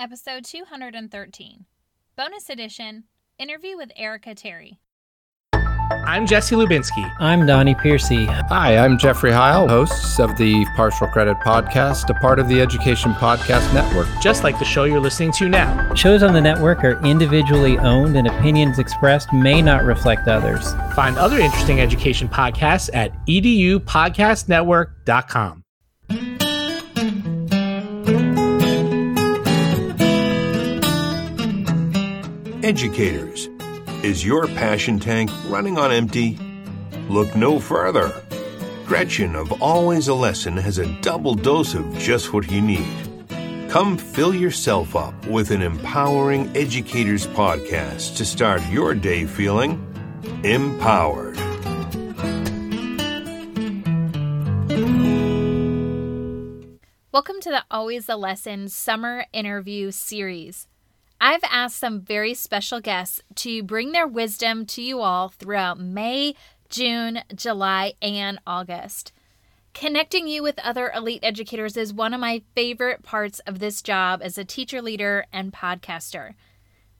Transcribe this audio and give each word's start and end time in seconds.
episode 0.00 0.44
213. 0.44 1.66
Bonus 2.16 2.48
edition 2.48 3.04
interview 3.38 3.76
with 3.76 3.92
Erica 3.96 4.34
Terry. 4.34 4.80
I'm 6.06 6.26
Jesse 6.26 6.54
Lubinsky. 6.54 7.12
I'm 7.18 7.44
Donnie 7.46 7.74
Piercy. 7.74 8.24
Hi, 8.24 8.78
I'm 8.78 8.96
Jeffrey 8.96 9.32
Heil, 9.32 9.68
hosts 9.68 10.18
of 10.18 10.38
the 10.38 10.64
Partial 10.74 11.06
Credit 11.08 11.36
Podcast, 11.38 12.08
a 12.08 12.14
part 12.14 12.38
of 12.38 12.48
the 12.48 12.62
Education 12.62 13.12
Podcast 13.12 13.74
Network. 13.74 14.08
Just 14.22 14.42
like 14.42 14.58
the 14.58 14.64
show 14.64 14.84
you're 14.84 15.00
listening 15.00 15.32
to 15.32 15.50
now. 15.50 15.92
Shows 15.94 16.22
on 16.22 16.32
the 16.32 16.40
network 16.40 16.82
are 16.82 16.98
individually 17.04 17.76
owned, 17.78 18.16
and 18.16 18.26
opinions 18.26 18.78
expressed 18.78 19.34
may 19.34 19.60
not 19.60 19.84
reflect 19.84 20.28
others. 20.28 20.72
Find 20.94 21.18
other 21.18 21.38
interesting 21.38 21.78
education 21.80 22.26
podcasts 22.28 22.88
at 22.94 23.12
edupodcastnetwork.com. 23.26 25.59
Educators, 32.70 33.48
is 34.04 34.24
your 34.24 34.46
passion 34.46 35.00
tank 35.00 35.28
running 35.48 35.76
on 35.76 35.90
empty? 35.90 36.38
Look 37.08 37.34
no 37.34 37.58
further. 37.58 38.22
Gretchen 38.86 39.34
of 39.34 39.60
Always 39.60 40.06
a 40.06 40.14
Lesson 40.14 40.56
has 40.56 40.78
a 40.78 40.86
double 41.00 41.34
dose 41.34 41.74
of 41.74 41.98
just 41.98 42.32
what 42.32 42.48
you 42.48 42.60
need. 42.60 42.86
Come 43.68 43.98
fill 43.98 44.32
yourself 44.32 44.94
up 44.94 45.26
with 45.26 45.50
an 45.50 45.62
empowering 45.62 46.48
educators 46.56 47.26
podcast 47.26 48.16
to 48.18 48.24
start 48.24 48.64
your 48.70 48.94
day 48.94 49.26
feeling 49.26 49.72
empowered. 50.44 51.36
Welcome 57.10 57.40
to 57.40 57.50
the 57.50 57.64
Always 57.68 58.08
a 58.08 58.14
Lesson 58.14 58.68
summer 58.68 59.26
interview 59.32 59.90
series. 59.90 60.68
I've 61.22 61.44
asked 61.44 61.76
some 61.76 62.00
very 62.00 62.32
special 62.32 62.80
guests 62.80 63.20
to 63.36 63.62
bring 63.62 63.92
their 63.92 64.06
wisdom 64.06 64.64
to 64.66 64.80
you 64.80 65.00
all 65.00 65.28
throughout 65.28 65.78
May, 65.78 66.34
June, 66.70 67.20
July, 67.34 67.92
and 68.00 68.38
August. 68.46 69.12
Connecting 69.74 70.26
you 70.26 70.42
with 70.42 70.58
other 70.60 70.90
elite 70.94 71.22
educators 71.22 71.76
is 71.76 71.92
one 71.92 72.14
of 72.14 72.20
my 72.20 72.40
favorite 72.54 73.02
parts 73.02 73.38
of 73.40 73.58
this 73.58 73.82
job 73.82 74.22
as 74.22 74.38
a 74.38 74.46
teacher 74.46 74.80
leader 74.80 75.26
and 75.30 75.52
podcaster. 75.52 76.34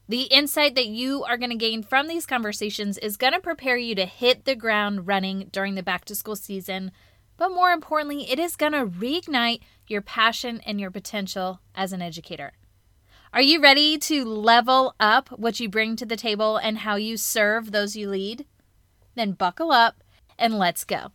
The 0.06 0.24
insight 0.24 0.74
that 0.74 0.88
you 0.88 1.24
are 1.24 1.38
going 1.38 1.50
to 1.50 1.56
gain 1.56 1.82
from 1.82 2.06
these 2.06 2.26
conversations 2.26 2.98
is 2.98 3.16
going 3.16 3.32
to 3.32 3.40
prepare 3.40 3.78
you 3.78 3.94
to 3.94 4.04
hit 4.04 4.44
the 4.44 4.54
ground 4.54 5.06
running 5.06 5.48
during 5.50 5.76
the 5.76 5.82
back 5.82 6.04
to 6.06 6.14
school 6.14 6.36
season, 6.36 6.92
but 7.38 7.54
more 7.54 7.70
importantly, 7.70 8.30
it 8.30 8.38
is 8.38 8.54
going 8.54 8.72
to 8.72 8.84
reignite 8.84 9.60
your 9.86 10.02
passion 10.02 10.60
and 10.66 10.78
your 10.78 10.90
potential 10.90 11.60
as 11.74 11.94
an 11.94 12.02
educator. 12.02 12.52
Are 13.32 13.42
you 13.42 13.60
ready 13.62 13.96
to 13.96 14.24
level 14.24 14.96
up 14.98 15.28
what 15.28 15.60
you 15.60 15.68
bring 15.68 15.94
to 15.94 16.04
the 16.04 16.16
table 16.16 16.56
and 16.56 16.78
how 16.78 16.96
you 16.96 17.16
serve 17.16 17.70
those 17.70 17.94
you 17.94 18.10
lead? 18.10 18.44
Then 19.14 19.32
buckle 19.32 19.70
up 19.70 20.02
and 20.36 20.58
let's 20.58 20.82
go. 20.82 21.12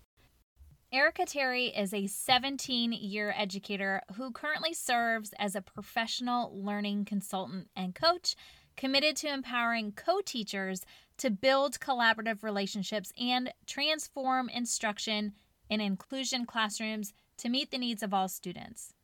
Erica 0.93 1.25
Terry 1.25 1.65
is 1.65 1.93
a 1.93 2.07
17 2.07 2.93
year 2.93 3.35
educator 3.37 4.01
who 4.15 4.31
currently 4.31 4.73
serves 4.73 5.33
as 5.37 5.55
a 5.55 5.61
professional 5.61 6.53
learning 6.55 7.03
consultant 7.03 7.67
and 7.75 7.93
coach 7.93 8.37
committed 8.77 9.17
to 9.17 9.33
empowering 9.33 9.91
co 9.91 10.21
teachers 10.21 10.85
to 11.17 11.29
build 11.29 11.81
collaborative 11.81 12.43
relationships 12.43 13.11
and 13.19 13.53
transform 13.67 14.47
instruction 14.47 15.33
in 15.69 15.81
inclusion 15.81 16.45
classrooms 16.45 17.11
to 17.39 17.49
meet 17.49 17.71
the 17.71 17.77
needs 17.77 18.01
of 18.01 18.13
all 18.13 18.29
students. 18.29 18.94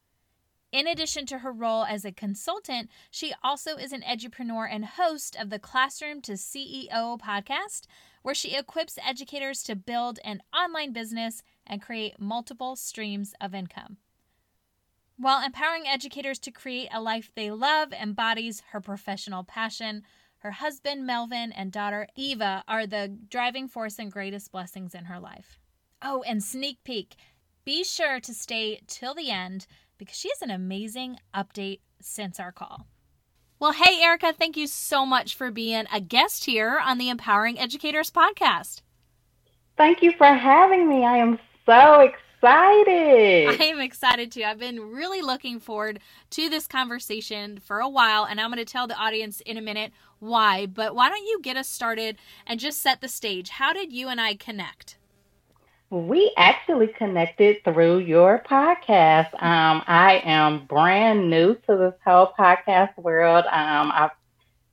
In 0.72 0.88
addition 0.88 1.25
to 1.25 1.39
her 1.39 1.52
role 1.52 1.83
as 1.83 2.05
a 2.05 2.14
consultant, 2.14 2.89
she 3.09 3.33
also 3.44 3.75
is 3.75 3.91
an 3.91 4.03
edupreneur 4.03 4.67
and 4.72 4.86
host 4.86 5.36
of 5.36 5.50
the 5.50 5.59
Classroom 5.59 6.22
to 6.22 6.33
CEO 6.33 7.19
podcast, 7.19 7.88
where 8.22 8.36
she 8.36 8.55
equips 8.55 8.97
educators 9.05 9.63
to 9.63 9.75
build 9.75 10.19
an 10.23 10.41
online 10.53 10.94
business 10.94 11.44
and 11.68 11.81
create 11.81 12.22
multiple 12.22 12.78
streams 12.78 13.34
of 13.41 13.53
income. 13.53 13.97
While 15.18 15.45
empowering 15.45 15.88
educators 15.88 16.40
to 16.40 16.51
create 16.51 16.90
a 16.94 17.01
life 17.01 17.31
they 17.35 17.51
love 17.51 17.91
embodies 17.91 18.63
her 18.72 18.79
professional 18.79 19.44
passion, 19.44 20.03
her 20.38 20.51
husband 20.51 21.06
Melvin 21.06 21.51
and 21.51 21.72
daughter 21.72 22.07
Eva 22.16 22.63
are 22.68 22.88
the 22.88 23.18
driving 23.29 23.68
force 23.68 24.00
and 24.00 24.12
greatest 24.12 24.51
blessings 24.51 24.95
in 24.95 25.06
her 25.06 25.19
life. 25.19 25.59
Oh, 26.01 26.24
and 26.24 26.41
sneak 26.41 26.84
peek 26.84 27.18
be 27.63 27.84
sure 27.84 28.19
to 28.19 28.34
stay 28.34 28.81
till 28.88 29.13
the 29.13 29.29
end 29.29 29.68
because 30.01 30.17
she 30.17 30.29
has 30.29 30.41
an 30.41 30.50
amazing 30.50 31.16
update 31.31 31.79
since 32.01 32.39
our 32.39 32.51
call. 32.51 32.88
Well, 33.59 33.73
hey, 33.73 34.01
Erica, 34.01 34.34
thank 34.34 34.57
you 34.57 34.66
so 34.66 35.06
much 35.06 35.35
for 35.35 35.51
being 35.51 35.85
a 35.94 36.01
guest 36.01 36.45
here 36.45 36.81
on 36.84 36.97
the 36.97 37.09
Empowering 37.09 37.59
Educators 37.59 38.09
podcast. 38.09 38.81
Thank 39.78 40.01
you 40.01 40.12
for 40.17 40.25
having 40.25 40.89
me. 40.89 41.06
I 41.06 41.17
am 41.17 41.38
so 41.67 42.00
excited. 42.00 43.62
I 43.62 43.66
am 43.66 43.79
excited 43.79 44.31
too. 44.31 44.41
I've 44.44 44.57
been 44.57 44.79
really 44.79 45.22
looking 45.22 45.59
forward 45.59 46.00
to 46.31 46.50
this 46.50 46.66
conversation 46.66 47.59
for 47.59 47.79
a 47.79 47.88
while, 47.88 48.23
and 48.23 48.41
I'm 48.41 48.50
going 48.50 48.57
to 48.57 48.66
tell 48.66 48.88
the 48.88 48.97
audience 48.97 49.39
in 49.41 49.56
a 49.56 49.62
minute 49.62 49.91
why. 50.18 50.66
But 50.66 50.95
why 50.95 51.09
don't 51.09 51.28
you 51.28 51.39
get 51.44 51.57
us 51.57 51.69
started 51.69 52.18
and 52.47 52.59
just 52.59 52.81
set 52.81 53.01
the 53.01 53.07
stage? 53.07 53.50
How 53.50 53.72
did 53.72 53.94
you 53.94 54.07
and 54.07 54.19
I 54.19 54.33
connect? 54.33 54.97
We 55.91 56.34
actually 56.38 56.88
connected 56.88 57.63
through 57.66 58.00
your 58.00 58.41
podcast. 58.50 59.34
Um, 59.44 59.84
I 59.88 60.22
am 60.24 60.66
brand 60.66 61.29
new 61.29 61.56
to 61.68 61.75
this 61.78 61.94
whole 62.06 62.31
podcast 62.40 62.97
world. 62.97 63.46
Um, 63.52 63.91
I've 63.94 64.12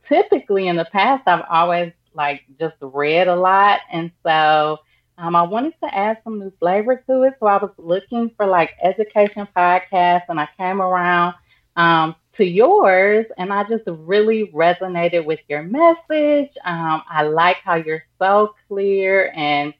typically 0.09 0.69
in 0.69 0.77
the 0.77 0.85
past 0.87 1.25
I've 1.27 1.45
always 1.51 1.93
like 2.15 2.43
just 2.61 2.77
read 2.81 3.29
a 3.29 3.35
lot, 3.37 3.81
and 3.93 4.13
so 4.25 4.79
um, 5.19 5.35
I 5.35 5.43
wanted 5.43 5.75
to 5.83 5.95
add 5.95 6.19
some 6.25 6.39
new 6.39 6.53
flavor 6.61 7.03
to 7.11 7.23
it. 7.25 7.35
So 7.41 7.47
I 7.47 7.57
was 7.57 7.73
looking 7.79 8.31
for 8.37 8.47
like 8.47 8.73
education 8.83 9.49
podcasts, 9.57 10.27
and 10.29 10.39
I 10.39 10.49
came 10.57 10.81
around 10.81 11.35
um, 11.77 12.15
to 12.37 12.45
yours, 12.45 13.27
and 13.39 13.53
I 13.53 13.65
just 13.65 13.85
really 13.87 14.53
resonated 14.55 15.25
with 15.25 15.41
your 15.49 15.63
message. 15.65 16.53
Um, 16.65 17.03
I 17.11 17.25
like 17.25 17.57
how 17.65 17.75
you're 17.75 18.05
so 18.21 18.55
clear 18.69 19.33
and 19.35 19.75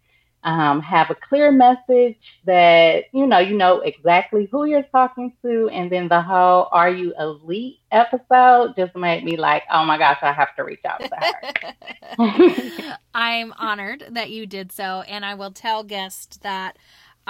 um, 0.45 0.81
have 0.81 1.11
a 1.11 1.15
clear 1.15 1.51
message 1.51 2.17
that 2.45 3.05
you 3.13 3.27
know 3.27 3.39
you 3.39 3.57
know 3.57 3.81
exactly 3.81 4.49
who 4.51 4.65
you're 4.65 4.85
talking 4.85 5.33
to 5.43 5.69
and 5.71 5.91
then 5.91 6.09
the 6.09 6.21
whole 6.21 6.69
are 6.73 6.91
you 6.91 7.13
elite? 7.19 7.81
episode 7.91 8.75
just 8.77 8.95
made 8.95 9.25
me 9.25 9.37
like 9.37 9.63
oh 9.73 9.83
my 9.85 9.97
gosh 9.97 10.19
i 10.21 10.31
have 10.31 10.55
to 10.55 10.63
reach 10.63 10.85
out 10.85 11.01
to 11.01 11.11
her. 11.17 12.97
I'm 13.15 13.55
honored 13.55 14.05
that 14.11 14.31
you 14.31 14.47
did 14.47 14.73
so 14.73 15.03
and 15.09 15.25
i 15.25 15.35
will 15.35 15.53
tell 15.53 15.83
guests 15.85 16.37
that 16.39 16.77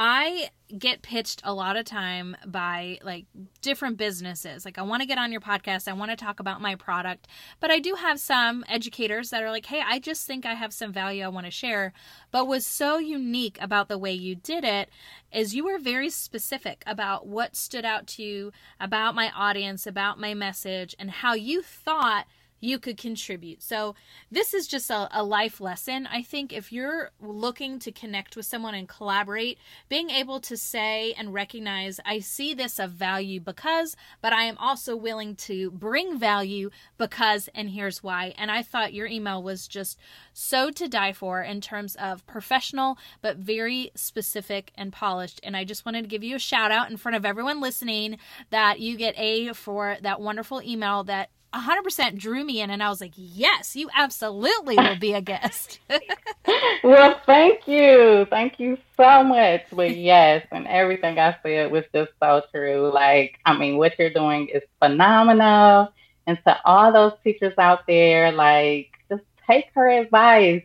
I 0.00 0.50
get 0.78 1.02
pitched 1.02 1.40
a 1.42 1.52
lot 1.52 1.76
of 1.76 1.84
time 1.84 2.36
by 2.46 3.00
like 3.02 3.26
different 3.62 3.96
businesses. 3.96 4.64
Like, 4.64 4.78
I 4.78 4.82
want 4.82 5.02
to 5.02 5.08
get 5.08 5.18
on 5.18 5.32
your 5.32 5.40
podcast, 5.40 5.88
I 5.88 5.92
want 5.92 6.12
to 6.12 6.16
talk 6.16 6.38
about 6.38 6.60
my 6.60 6.76
product. 6.76 7.26
But 7.58 7.72
I 7.72 7.80
do 7.80 7.94
have 7.94 8.20
some 8.20 8.64
educators 8.68 9.30
that 9.30 9.42
are 9.42 9.50
like, 9.50 9.66
hey, 9.66 9.82
I 9.84 9.98
just 9.98 10.24
think 10.24 10.46
I 10.46 10.54
have 10.54 10.72
some 10.72 10.92
value 10.92 11.24
I 11.24 11.28
want 11.28 11.46
to 11.46 11.50
share. 11.50 11.92
But 12.30 12.46
what's 12.46 12.64
so 12.64 12.98
unique 12.98 13.58
about 13.60 13.88
the 13.88 13.98
way 13.98 14.12
you 14.12 14.36
did 14.36 14.62
it 14.62 14.88
is 15.32 15.56
you 15.56 15.64
were 15.64 15.80
very 15.80 16.10
specific 16.10 16.84
about 16.86 17.26
what 17.26 17.56
stood 17.56 17.84
out 17.84 18.06
to 18.06 18.22
you, 18.22 18.52
about 18.78 19.16
my 19.16 19.32
audience, 19.36 19.84
about 19.84 20.20
my 20.20 20.32
message, 20.32 20.94
and 21.00 21.10
how 21.10 21.34
you 21.34 21.60
thought 21.60 22.26
you 22.60 22.78
could 22.78 22.96
contribute. 22.96 23.62
So, 23.62 23.94
this 24.30 24.54
is 24.54 24.66
just 24.66 24.90
a, 24.90 25.08
a, 25.12 25.22
life 25.22 25.60
lesson. 25.60 26.06
I 26.10 26.22
think 26.22 26.52
if 26.52 26.72
you're 26.72 27.10
looking 27.20 27.78
to 27.80 27.92
connect 27.92 28.36
with 28.36 28.46
someone 28.46 28.74
and 28.74 28.88
collaborate, 28.88 29.58
being 29.88 30.10
able 30.10 30.40
to 30.40 30.56
say 30.56 31.12
and 31.16 31.34
recognize, 31.34 32.00
I 32.04 32.20
see 32.20 32.54
this 32.54 32.78
of 32.78 32.92
value 32.92 33.40
because, 33.40 33.96
but 34.20 34.32
I 34.32 34.44
am 34.44 34.56
also 34.58 34.96
willing 34.96 35.36
to 35.36 35.70
bring 35.70 36.18
value 36.18 36.70
because, 36.96 37.48
and 37.54 37.70
here's 37.70 38.02
why. 38.02 38.34
And 38.38 38.50
I 38.50 38.62
thought 38.62 38.94
your 38.94 39.06
email 39.06 39.42
was 39.42 39.68
just 39.68 39.98
so 40.32 40.70
to 40.70 40.88
die 40.88 41.12
for 41.12 41.42
in 41.42 41.60
terms 41.60 41.96
of 41.96 42.26
professional, 42.26 42.98
but 43.20 43.36
very 43.36 43.90
specific 43.94 44.72
and 44.76 44.92
polished. 44.92 45.40
And 45.42 45.56
I 45.56 45.64
just 45.64 45.84
wanted 45.84 46.02
to 46.02 46.08
give 46.08 46.24
you 46.24 46.36
a 46.36 46.40
shout 46.40 46.70
out 46.70 46.90
in 46.90 46.96
front 46.96 47.16
of 47.16 47.24
everyone 47.24 47.60
listening 47.60 48.18
that 48.50 48.80
you 48.80 48.96
get 48.96 49.18
A 49.18 49.52
for 49.52 49.96
that 50.02 50.20
wonderful 50.20 50.62
email 50.62 51.04
that 51.04 51.30
100% 51.58 52.18
drew 52.18 52.44
me 52.44 52.60
in 52.60 52.70
and 52.70 52.82
I 52.82 52.88
was 52.88 53.00
like, 53.00 53.12
"Yes, 53.16 53.76
you 53.76 53.88
absolutely 53.94 54.76
will 54.76 54.98
be 54.98 55.14
a 55.14 55.20
guest." 55.20 55.80
well, 56.84 57.20
thank 57.26 57.66
you. 57.66 58.26
Thank 58.30 58.60
you 58.60 58.78
so 58.96 59.24
much. 59.24 59.62
But 59.72 59.96
yes, 59.96 60.46
and 60.50 60.66
everything 60.66 61.18
I 61.18 61.36
said 61.42 61.70
was 61.70 61.84
just 61.94 62.12
so 62.20 62.42
true. 62.52 62.90
Like, 62.92 63.38
I 63.44 63.56
mean, 63.56 63.76
what 63.76 63.98
you're 63.98 64.10
doing 64.10 64.48
is 64.48 64.62
phenomenal. 64.78 65.92
And 66.26 66.38
to 66.46 66.58
all 66.64 66.92
those 66.92 67.12
teachers 67.24 67.54
out 67.58 67.86
there, 67.86 68.32
like 68.32 68.90
just 69.10 69.24
take 69.46 69.66
her 69.74 69.88
advice. 69.88 70.62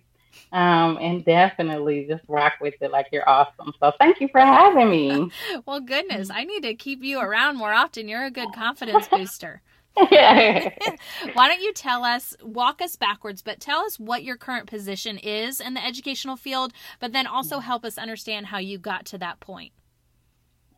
Um, 0.52 1.00
and 1.02 1.26
definitely 1.26 2.06
just 2.08 2.24
rock 2.28 2.54
with 2.62 2.76
it 2.80 2.92
like 2.92 3.08
you're 3.12 3.28
awesome. 3.28 3.74
So 3.80 3.92
thank 4.00 4.20
you 4.20 4.28
for 4.28 4.40
having 4.40 4.90
me. 4.90 5.32
well, 5.66 5.80
goodness, 5.80 6.30
I 6.30 6.44
need 6.44 6.62
to 6.62 6.76
keep 6.76 7.04
you 7.04 7.20
around 7.20 7.58
more 7.58 7.74
often. 7.74 8.08
You're 8.08 8.26
a 8.26 8.32
good 8.32 8.54
confidence 8.54 9.08
booster. 9.08 9.62
Why 9.96 11.48
don't 11.48 11.62
you 11.62 11.72
tell 11.74 12.04
us, 12.04 12.36
walk 12.42 12.82
us 12.82 12.96
backwards, 12.96 13.44
but 13.44 13.60
tell 13.60 13.82
us 13.82 14.00
what 14.00 14.24
your 14.24 14.38
current 14.38 14.66
position 14.66 15.20
is 15.20 15.60
in 15.60 15.76
the 15.76 15.86
educational 15.86 16.36
field, 16.36 16.74
but 17.00 17.14
then 17.14 17.28
also 17.28 17.60
help 17.60 17.86
us 17.86 18.00
understand 18.00 18.48
how 18.48 18.58
you 18.58 18.80
got 18.80 19.06
to 19.08 19.20
that 19.20 19.40
point. 19.40 19.72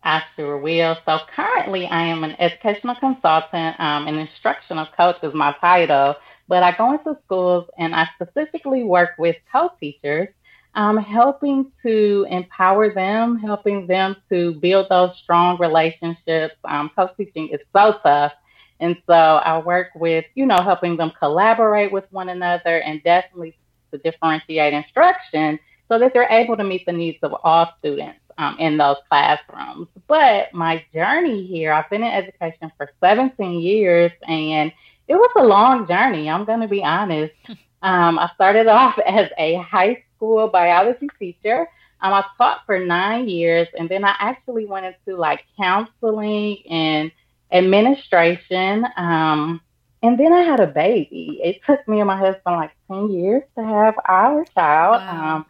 I 0.04 0.22
sure 0.36 0.58
will. 0.58 0.98
So 1.06 1.20
currently, 1.36 1.88
I 1.88 2.04
am 2.08 2.24
an 2.24 2.36
educational 2.40 2.96
consultant. 2.96 3.80
Um, 3.80 4.08
an 4.08 4.18
instructional 4.18 4.86
coach 4.98 5.18
is 5.24 5.34
my 5.34 5.56
title, 5.60 6.16
but 6.48 6.62
I 6.62 6.76
go 6.78 6.92
into 6.94 7.18
schools 7.26 7.68
and 7.78 7.96
I 7.96 8.08
specifically 8.22 8.84
work 8.84 9.12
with 9.18 9.36
co-teachers, 9.52 10.28
um, 10.76 10.98
helping 10.98 11.72
to 11.84 12.28
empower 12.30 12.94
them, 12.94 13.40
helping 13.40 13.88
them 13.88 14.18
to 14.30 14.54
build 14.56 14.88
those 14.90 15.18
strong 15.24 15.58
relationships. 15.58 16.56
Um, 16.66 16.92
co-teaching 16.96 17.50
is 17.50 17.62
so 17.74 17.98
tough. 18.04 18.34
And 18.80 18.98
so 19.08 19.14
I 19.14 19.60
work 19.60 19.90
with, 19.96 20.26
you 20.36 20.46
know, 20.46 20.58
helping 20.58 20.98
them 20.98 21.12
collaborate 21.18 21.92
with 21.92 22.06
one 22.12 22.30
another 22.30 22.80
and 22.82 23.02
definitely 23.04 23.58
to 23.92 23.98
differentiate 23.98 24.74
instruction 24.74 25.60
so 25.88 26.00
that 26.00 26.14
they're 26.14 26.30
able 26.30 26.58
to 26.58 26.64
meet 26.64 26.86
the 26.86 26.92
needs 26.92 27.20
of 27.22 27.34
all 27.44 27.72
students 27.80 28.20
um, 28.38 28.58
in 28.60 28.78
those 28.78 28.98
classrooms. 29.10 29.88
But 30.08 30.54
my 30.54 30.84
journey 30.94 31.46
here, 31.46 31.72
I've 31.72 31.90
been 31.90 32.04
in 32.04 32.12
education 32.12 32.72
for 32.78 32.90
17 33.02 33.60
years 33.60 34.12
and 34.28 34.72
it 35.08 35.16
was 35.16 35.32
a 35.38 35.44
long 35.44 35.88
journey. 35.88 36.30
I'm 36.30 36.46
going 36.46 36.62
to 36.62 36.68
be 36.68 36.84
honest. 36.84 37.34
Um, 37.82 38.18
I 38.18 38.32
started 38.34 38.66
off 38.66 38.98
as 39.06 39.30
a 39.38 39.58
high 39.58 40.04
school 40.16 40.48
biology 40.48 41.08
teacher. 41.20 41.68
Um, 42.02 42.14
I 42.14 42.26
taught 42.36 42.62
for 42.66 42.84
nine 42.84 43.30
years 43.30 43.68
and 43.78 43.88
then 43.88 44.04
I 44.04 44.16
actually 44.18 44.66
went 44.66 44.88
into 44.88 45.20
like 45.20 45.46
counseling 45.56 46.64
and 46.68 47.12
administration. 47.52 48.86
Um, 48.98 49.62
and 50.02 50.20
then 50.20 50.34
I 50.34 50.42
had 50.42 50.60
a 50.60 50.68
baby. 50.68 51.40
It 51.44 51.62
took 51.66 51.88
me 51.88 52.00
and 52.00 52.08
my 52.08 52.18
husband 52.18 52.56
like 52.58 52.72
10 52.92 53.10
years 53.10 53.44
to 53.58 53.64
have 53.64 53.96
our 54.08 54.46
child. 54.54 55.02
Wow. 55.02 55.38
Um, 55.38 55.46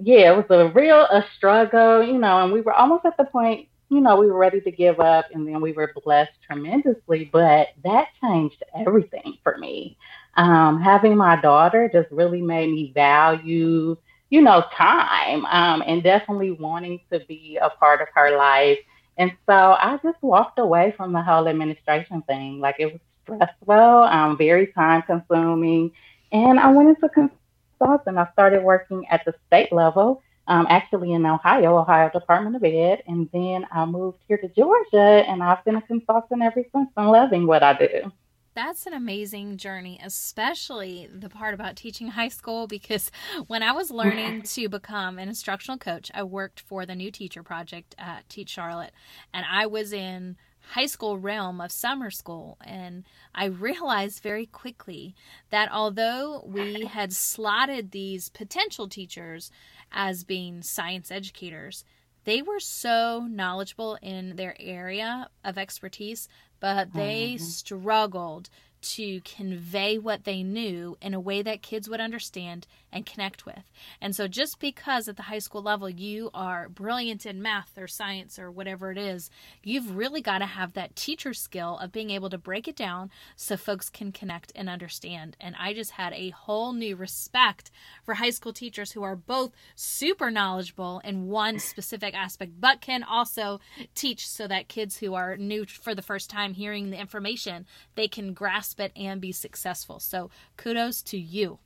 yeah, 0.00 0.32
it 0.32 0.36
was 0.36 0.46
a 0.50 0.72
real 0.72 1.00
a 1.02 1.24
struggle, 1.36 2.02
you 2.02 2.18
know, 2.18 2.42
and 2.42 2.52
we 2.52 2.60
were 2.60 2.72
almost 2.72 3.04
at 3.04 3.16
the 3.16 3.24
point, 3.24 3.68
you 3.90 4.00
know, 4.00 4.16
we 4.16 4.26
were 4.26 4.38
ready 4.38 4.60
to 4.60 4.70
give 4.70 5.00
up 5.00 5.26
and 5.32 5.46
then 5.46 5.60
we 5.60 5.72
were 5.72 5.92
blessed 6.04 6.32
tremendously, 6.46 7.30
but 7.32 7.68
that 7.84 8.08
changed 8.20 8.62
everything 8.74 9.38
for 9.42 9.56
me. 9.58 9.96
Um, 10.36 10.80
having 10.80 11.16
my 11.16 11.36
daughter 11.40 11.88
just 11.92 12.10
really 12.10 12.42
made 12.42 12.70
me 12.70 12.92
value, 12.92 13.96
you 14.30 14.42
know, 14.42 14.64
time 14.76 15.44
um, 15.46 15.82
and 15.86 16.02
definitely 16.02 16.50
wanting 16.52 17.00
to 17.12 17.20
be 17.20 17.58
a 17.60 17.70
part 17.70 18.00
of 18.00 18.08
her 18.14 18.36
life 18.36 18.78
and 19.16 19.32
so 19.46 19.52
I 19.52 19.98
just 20.02 20.22
walked 20.22 20.58
away 20.58 20.92
from 20.96 21.12
the 21.12 21.22
whole 21.22 21.48
administration 21.48 22.22
thing. 22.22 22.60
Like 22.60 22.76
it 22.78 22.92
was 22.92 23.00
stressful, 23.22 23.74
um, 23.74 24.36
very 24.36 24.68
time 24.68 25.02
consuming. 25.02 25.92
And 26.32 26.58
I 26.58 26.70
went 26.72 26.88
into 26.90 27.08
consulting. 27.08 28.18
I 28.18 28.30
started 28.32 28.62
working 28.62 29.06
at 29.08 29.24
the 29.24 29.34
state 29.46 29.72
level, 29.72 30.22
um, 30.48 30.66
actually 30.68 31.12
in 31.12 31.24
Ohio, 31.24 31.78
Ohio 31.78 32.10
Department 32.10 32.56
of 32.56 32.64
Ed. 32.64 33.02
And 33.06 33.28
then 33.32 33.66
I 33.70 33.84
moved 33.84 34.18
here 34.26 34.38
to 34.38 34.48
Georgia 34.48 35.24
and 35.28 35.42
I've 35.42 35.64
been 35.64 35.76
a 35.76 35.82
consultant 35.82 36.42
ever 36.42 36.64
since. 36.74 36.90
I'm 36.96 37.06
loving 37.06 37.46
what 37.46 37.62
I 37.62 37.74
do 37.74 38.12
that's 38.54 38.86
an 38.86 38.92
amazing 38.92 39.56
journey, 39.56 39.98
especially 40.02 41.08
the 41.12 41.28
part 41.28 41.54
about 41.54 41.76
teaching 41.76 42.08
high 42.08 42.28
school. 42.28 42.66
Because 42.66 43.10
when 43.46 43.62
I 43.62 43.72
was 43.72 43.90
learning 43.90 44.42
to 44.42 44.68
become 44.68 45.18
an 45.18 45.28
instructional 45.28 45.78
coach, 45.78 46.10
I 46.14 46.22
worked 46.22 46.60
for 46.60 46.86
the 46.86 46.94
New 46.94 47.10
Teacher 47.10 47.42
Project 47.42 47.94
at 47.98 48.28
Teach 48.28 48.50
Charlotte, 48.50 48.92
and 49.32 49.44
I 49.50 49.66
was 49.66 49.92
in 49.92 50.36
high 50.70 50.86
school 50.86 51.18
realm 51.18 51.60
of 51.60 51.70
summer 51.70 52.10
school 52.10 52.56
and 52.64 53.04
I 53.34 53.44
realized 53.68 54.22
very 54.22 54.46
quickly 54.46 55.14
that 55.50 55.70
although 55.70 56.42
we 56.46 56.86
had 56.86 57.12
slotted 57.12 57.90
these 57.90 58.30
potential 58.30 58.88
teachers 58.88 59.50
as 59.92 60.24
being 60.24 60.62
science 60.62 61.10
educators 61.10 61.84
they 62.24 62.40
were 62.40 62.60
so 62.60 63.26
knowledgeable 63.28 63.98
in 64.00 64.36
their 64.36 64.56
area 64.58 65.28
of 65.44 65.58
expertise 65.58 66.28
but 66.64 66.94
they 66.94 67.34
mm-hmm. 67.34 67.44
struggled 67.44 68.48
to 68.84 69.20
convey 69.22 69.98
what 69.98 70.24
they 70.24 70.42
knew 70.42 70.96
in 71.00 71.14
a 71.14 71.20
way 71.20 71.42
that 71.42 71.62
kids 71.62 71.88
would 71.88 72.00
understand 72.00 72.66
and 72.92 73.06
connect 73.06 73.46
with. 73.46 73.64
And 74.00 74.14
so, 74.14 74.28
just 74.28 74.60
because 74.60 75.08
at 75.08 75.16
the 75.16 75.24
high 75.24 75.38
school 75.38 75.62
level 75.62 75.88
you 75.88 76.30
are 76.34 76.68
brilliant 76.68 77.26
in 77.26 77.42
math 77.42 77.76
or 77.76 77.88
science 77.88 78.38
or 78.38 78.50
whatever 78.50 78.90
it 78.92 78.98
is, 78.98 79.30
you've 79.62 79.96
really 79.96 80.20
got 80.20 80.38
to 80.38 80.46
have 80.46 80.74
that 80.74 80.94
teacher 80.94 81.32
skill 81.32 81.78
of 81.78 81.92
being 81.92 82.10
able 82.10 82.30
to 82.30 82.38
break 82.38 82.68
it 82.68 82.76
down 82.76 83.10
so 83.36 83.56
folks 83.56 83.88
can 83.90 84.12
connect 84.12 84.52
and 84.54 84.68
understand. 84.68 85.36
And 85.40 85.56
I 85.58 85.72
just 85.72 85.92
had 85.92 86.12
a 86.12 86.30
whole 86.30 86.72
new 86.72 86.94
respect 86.94 87.70
for 88.04 88.14
high 88.14 88.30
school 88.30 88.52
teachers 88.52 88.92
who 88.92 89.02
are 89.02 89.16
both 89.16 89.52
super 89.74 90.30
knowledgeable 90.30 91.00
in 91.04 91.28
one 91.28 91.58
specific 91.58 92.14
aspect, 92.14 92.60
but 92.60 92.80
can 92.80 93.02
also 93.02 93.60
teach 93.94 94.28
so 94.28 94.46
that 94.46 94.68
kids 94.68 94.98
who 94.98 95.14
are 95.14 95.36
new 95.36 95.64
for 95.64 95.94
the 95.94 96.02
first 96.02 96.30
time 96.30 96.54
hearing 96.54 96.90
the 96.90 97.00
information, 97.00 97.66
they 97.94 98.08
can 98.08 98.34
grasp 98.34 98.73
and 98.96 99.20
be 99.20 99.32
successful. 99.32 100.00
So, 100.00 100.30
kudos 100.56 101.02
to 101.02 101.18
you. 101.18 101.58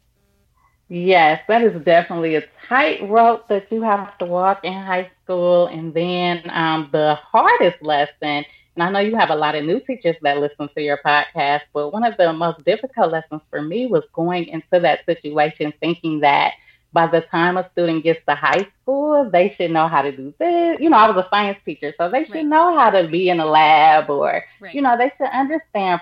Yes, 0.89 1.43
that 1.49 1.63
is 1.63 1.83
definitely 1.85 2.37
a 2.37 2.45
tight 2.67 3.07
rope 3.09 3.47
that 3.49 3.71
you 3.71 3.83
have 3.83 4.17
to 4.19 4.25
walk 4.25 4.65
in 4.65 4.73
high 4.73 5.11
school. 5.23 5.67
And 5.67 5.93
then 5.93 6.43
um, 6.51 6.89
the 6.93 7.15
hardest 7.15 7.83
lesson, 7.83 8.45
and 8.75 8.83
I 8.83 8.91
know 8.91 9.01
you 9.01 9.15
have 9.17 9.29
a 9.31 9.35
lot 9.35 9.55
of 9.55 9.65
new 9.65 9.81
teachers 9.81 10.17
that 10.23 10.39
listen 10.39 10.69
to 10.75 10.83
your 10.83 10.99
podcast, 11.05 11.63
but 11.75 11.93
one 11.93 12.05
of 12.05 12.17
the 12.17 12.33
most 12.33 12.65
difficult 12.65 13.13
lessons 13.13 13.43
for 13.51 13.61
me 13.61 13.87
was 13.87 14.05
going 14.15 14.47
into 14.47 14.81
that 14.81 15.05
situation 15.05 15.75
thinking 15.81 16.21
that 16.21 16.55
by 16.93 17.07
the 17.07 17.21
time 17.21 17.59
a 17.59 17.69
student 17.73 18.03
gets 18.03 18.25
to 18.27 18.35
high 18.35 18.67
school, 18.81 19.29
they 19.31 19.55
should 19.57 19.71
know 19.71 19.89
how 19.89 20.01
to 20.01 20.11
do 20.11 20.33
this. 20.39 20.79
You 20.81 20.89
know, 20.89 20.97
I 20.97 21.11
was 21.11 21.23
a 21.23 21.29
science 21.29 21.59
teacher, 21.67 21.93
so 21.99 22.11
they 22.11 22.25
should 22.25 22.35
right. 22.35 22.47
know 22.47 22.79
how 22.79 22.89
to 22.91 23.07
be 23.09 23.29
in 23.29 23.41
a 23.41 23.47
lab 23.47 24.09
or, 24.09 24.43
right. 24.59 24.75
you 24.75 24.81
know, 24.81 24.97
they 24.97 25.13
should 25.19 25.29
understand 25.31 26.01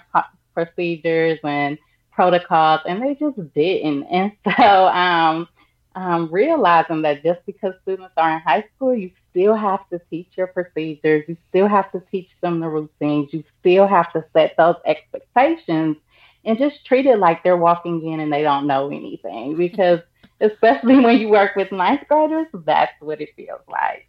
procedures 0.56 1.38
and 1.44 1.78
protocols, 2.12 2.80
and 2.88 3.02
they 3.02 3.14
just 3.14 3.36
didn't. 3.54 4.04
And 4.10 4.32
so, 4.58 4.88
um, 4.88 5.48
um, 5.94 6.28
realizing 6.30 7.02
that 7.02 7.22
just 7.22 7.40
because 7.46 7.74
students 7.82 8.14
are 8.16 8.34
in 8.36 8.40
high 8.40 8.64
school, 8.74 8.94
you 8.94 9.10
still 9.30 9.54
have 9.54 9.88
to 9.90 10.00
teach 10.10 10.28
your 10.36 10.46
procedures, 10.46 11.24
you 11.28 11.36
still 11.48 11.68
have 11.68 11.90
to 11.92 12.02
teach 12.10 12.28
them 12.42 12.60
the 12.60 12.68
routines, 12.68 13.32
you 13.32 13.44
still 13.60 13.86
have 13.86 14.12
to 14.12 14.24
set 14.32 14.54
those 14.56 14.76
expectations, 14.84 15.96
and 16.44 16.58
just 16.58 16.84
treat 16.84 17.06
it 17.06 17.18
like 17.18 17.42
they're 17.42 17.56
walking 17.56 18.06
in 18.12 18.20
and 18.20 18.32
they 18.32 18.42
don't 18.42 18.66
know 18.66 18.88
anything 18.88 19.56
because 19.66 20.00
especially 20.40 20.98
when 20.98 21.18
you 21.18 21.28
work 21.28 21.56
with 21.56 21.72
ninth 21.72 22.02
graders, 22.08 22.46
that's 22.52 22.92
what 23.00 23.20
it 23.20 23.30
feels 23.36 23.60
like. 23.68 24.06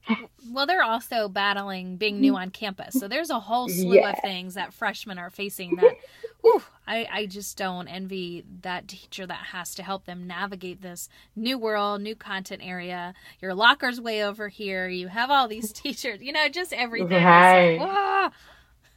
Well, 0.51 0.65
they're 0.65 0.84
also 0.84 1.29
battling 1.29 1.98
being 1.98 2.19
new 2.19 2.36
on 2.36 2.50
campus. 2.50 3.00
So 3.00 3.07
there's 3.07 3.29
a 3.29 3.39
whole 3.39 3.69
slew 3.69 4.03
of 4.03 4.15
things 4.22 4.55
that 4.55 4.74
freshmen 4.74 5.17
are 5.17 5.29
facing 5.29 5.75
that, 5.77 5.96
whew, 6.41 6.62
I, 6.86 7.07
I 7.12 7.25
just 7.25 7.57
don't 7.57 7.88
envy 7.88 8.43
that 8.62 8.88
teacher 8.88 9.25
that 9.25 9.48
has 9.51 9.75
to 9.75 9.84
help 9.84 10.05
them 10.05 10.27
navigate 10.27 10.81
this 10.81 11.10
new 11.36 11.57
world, 11.57 12.01
new 12.01 12.15
content 12.15 12.62
area. 12.63 13.13
Your 13.41 13.53
locker's 13.53 14.01
way 14.01 14.24
over 14.24 14.50
here. 14.50 14.88
You 14.88 15.07
have 15.07 15.29
all 15.29 15.48
these 15.48 15.72
teachers, 15.74 16.22
you 16.22 16.31
know, 16.34 16.48
just 16.50 16.74
everything. 16.74 17.24
Right. 17.24 17.79
Like. 17.79 18.34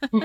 well, 0.11 0.23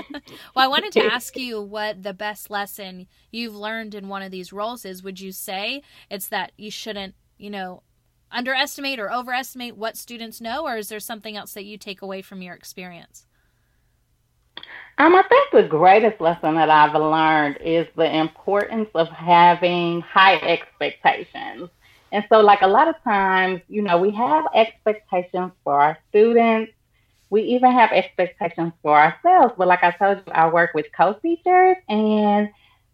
I 0.55 0.67
wanted 0.67 0.91
to 0.93 1.05
ask 1.05 1.37
you 1.37 1.61
what 1.61 2.03
the 2.03 2.13
best 2.13 2.49
lesson 2.49 3.07
you've 3.31 3.55
learned 3.55 3.95
in 3.95 4.07
one 4.07 4.21
of 4.21 4.31
these 4.31 4.51
roles 4.53 4.85
is. 4.85 5.03
Would 5.03 5.19
you 5.19 5.31
say 5.31 5.81
it's 6.09 6.27
that 6.29 6.51
you 6.57 6.71
shouldn't, 6.71 7.15
you 7.37 7.49
know, 7.49 7.83
underestimate 8.31 8.99
or 8.99 9.11
overestimate 9.11 9.77
what 9.77 9.97
students 9.97 10.41
know, 10.41 10.65
or 10.65 10.77
is 10.77 10.89
there 10.89 10.99
something 10.99 11.37
else 11.37 11.53
that 11.53 11.65
you 11.65 11.77
take 11.77 12.01
away 12.01 12.21
from 12.21 12.41
your 12.41 12.55
experience? 12.55 13.25
Um, 14.97 15.15
I 15.15 15.21
think 15.23 15.51
the 15.51 15.67
greatest 15.67 16.19
lesson 16.19 16.55
that 16.55 16.69
I've 16.69 16.95
learned 16.99 17.57
is 17.61 17.85
the 17.95 18.17
importance 18.17 18.89
of 18.95 19.07
having 19.09 20.01
high 20.01 20.37
expectations. 20.37 21.69
And 22.11 22.25
so, 22.29 22.39
like 22.39 22.61
a 22.61 22.67
lot 22.67 22.87
of 22.87 22.95
times, 23.03 23.61
you 23.67 23.81
know, 23.83 23.99
we 23.99 24.11
have 24.11 24.45
expectations 24.55 25.51
for 25.63 25.79
our 25.79 25.97
students 26.09 26.71
we 27.29 27.41
even 27.43 27.71
have 27.71 27.91
expectations 27.91 28.73
for 28.81 28.97
ourselves. 28.97 29.53
But 29.57 29.67
like 29.67 29.83
I 29.83 29.91
told 29.91 30.17
you, 30.25 30.31
I 30.31 30.47
work 30.49 30.73
with 30.73 30.85
co-teachers, 30.95 31.77
and 31.89 32.49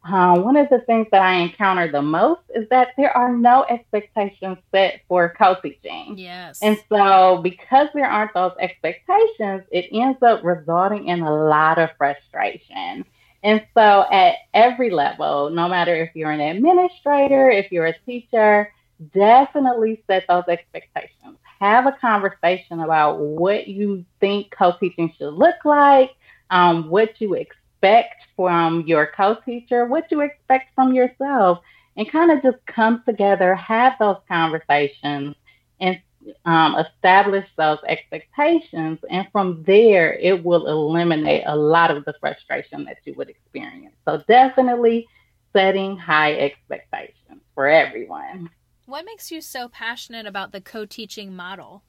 uh, 0.06 0.38
one 0.38 0.58
of 0.58 0.68
the 0.70 0.80
things 0.80 1.08
that 1.12 1.22
I 1.22 1.36
encounter 1.36 1.90
the 1.90 2.02
most 2.02 2.42
is 2.54 2.68
that 2.70 2.90
there 2.98 3.16
are 3.16 3.32
no 3.32 3.66
expectations 3.70 4.58
set 4.72 5.02
for 5.08 5.34
co-teaching. 5.38 6.18
Yes. 6.18 6.60
And 6.62 6.78
so 6.90 7.40
because 7.42 7.88
there 7.94 8.10
aren't 8.10 8.34
those 8.34 8.52
expectations, 8.60 9.64
it 9.72 9.88
ends 9.94 10.22
up 10.22 10.44
resulting 10.44 11.08
in 11.08 11.22
a 11.22 11.34
lot 11.34 11.80
of 11.80 11.90
frustration. 11.98 13.06
And 13.44 13.66
so 13.74 14.06
at 14.12 14.36
every 14.54 14.90
level, 14.90 15.50
no 15.50 15.70
matter 15.70 15.96
if 15.96 16.16
you're 16.16 16.32
an 16.32 16.42
administrator, 16.42 17.50
if 17.50 17.72
you're 17.72 17.88
a 17.88 18.00
teacher, 18.06 18.74
definitely 19.14 20.04
set 20.08 20.26
those 20.28 20.46
expectations 20.50 21.38
have 21.64 21.88
a 21.88 21.94
conversation 21.94 22.82
about 22.82 23.20
what 23.20 23.70
you 23.70 24.04
think 24.20 24.52
co-teaching 24.52 25.14
should 25.18 25.34
look 25.34 25.56
like, 25.64 26.12
um, 26.50 26.90
what 26.90 27.22
you 27.22 27.36
expect 27.36 28.16
from 28.36 28.86
your 28.86 29.10
co-teacher, 29.16 29.86
what 29.86 30.12
you 30.12 30.20
expect 30.20 30.76
from 30.76 30.94
yourself, 30.94 31.60
and 31.96 32.12
kind 32.12 32.32
of 32.32 32.42
just 32.44 32.58
come 32.66 33.02
together, 33.08 33.56
have 33.56 33.94
those 33.98 34.18
conversations, 34.28 35.36
and 35.80 36.02
um, 36.44 36.76
establish 36.76 37.48
those 37.58 37.80
expectations. 37.88 39.00
And 39.10 39.26
from 39.32 39.64
there, 39.66 40.16
it 40.16 40.44
will 40.44 40.68
eliminate 40.68 41.44
a 41.46 41.56
lot 41.56 41.96
of 41.96 42.04
the 42.04 42.14
frustration 42.20 42.84
that 42.86 42.98
you 43.06 43.14
would 43.14 43.30
experience. 43.30 43.96
So 44.04 44.22
definitely 44.28 45.08
setting 45.54 45.96
high 45.96 46.34
expectations 46.34 47.42
for 47.56 47.68
everyone. 47.68 48.50
What 48.86 49.04
makes 49.04 49.30
you 49.30 49.42
so 49.42 49.68
passionate 49.68 50.26
about 50.26 50.54
the 50.54 50.62
co 50.62 50.86
teaching 50.86 51.36
model? 51.36 51.84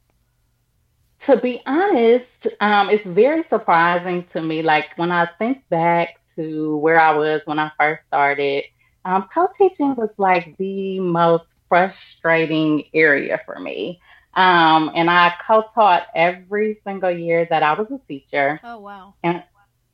To 1.26 1.36
be 1.38 1.62
honest, 1.66 2.26
um, 2.60 2.90
it's 2.90 3.04
very 3.06 3.44
surprising 3.48 4.26
to 4.34 4.42
me. 4.42 4.62
Like 4.62 4.88
when 4.96 5.10
I 5.10 5.26
think 5.38 5.66
back 5.70 6.08
to 6.36 6.76
where 6.78 7.00
I 7.00 7.16
was 7.16 7.40
when 7.46 7.58
I 7.58 7.70
first 7.78 8.02
started, 8.08 8.64
um, 9.06 9.26
co 9.32 9.48
teaching 9.56 9.94
was 9.94 10.10
like 10.18 10.54
the 10.58 11.00
most 11.00 11.44
frustrating 11.68 12.84
area 12.92 13.40
for 13.46 13.58
me. 13.58 14.00
Um, 14.34 14.90
and 14.94 15.08
I 15.10 15.32
co 15.46 15.64
taught 15.74 16.06
every 16.14 16.80
single 16.84 17.10
year 17.10 17.46
that 17.48 17.62
I 17.62 17.72
was 17.72 17.88
a 17.90 17.98
teacher. 18.06 18.60
Oh, 18.62 18.78
wow. 18.80 19.14
And 19.22 19.44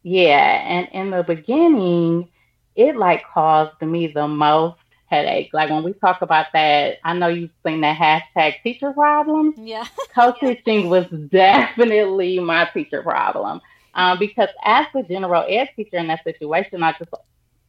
yeah, 0.03 0.63
and 0.69 0.89
in 0.93 1.11
the 1.11 1.23
beginning, 1.25 2.31
it 2.77 2.97
like 2.97 3.25
caused 3.33 3.81
me 3.83 4.09
the 4.09 4.29
most 4.29 4.80
headache. 5.11 5.51
Like 5.53 5.71
when 5.71 5.83
we 5.83 5.93
talk 5.93 6.23
about 6.23 6.47
that, 6.53 6.99
I 7.05 7.13
know 7.15 7.29
you've 7.29 7.51
seen 7.67 7.81
the 7.81 7.89
hashtag 7.89 8.63
teacher 8.63 8.93
problem. 8.93 9.55
Yeah. 9.59 9.85
Co-teaching 10.15 10.89
was 10.89 11.07
definitely 11.31 12.39
my 12.39 12.67
teacher 12.73 13.03
problem. 13.03 13.61
Um, 13.95 14.19
because 14.19 14.49
as 14.65 14.87
the 14.95 15.03
general 15.03 15.45
ed 15.49 15.71
teacher 15.75 15.97
in 15.97 16.07
that 16.07 16.23
situation, 16.23 16.83
I 16.83 16.93
just 16.93 17.11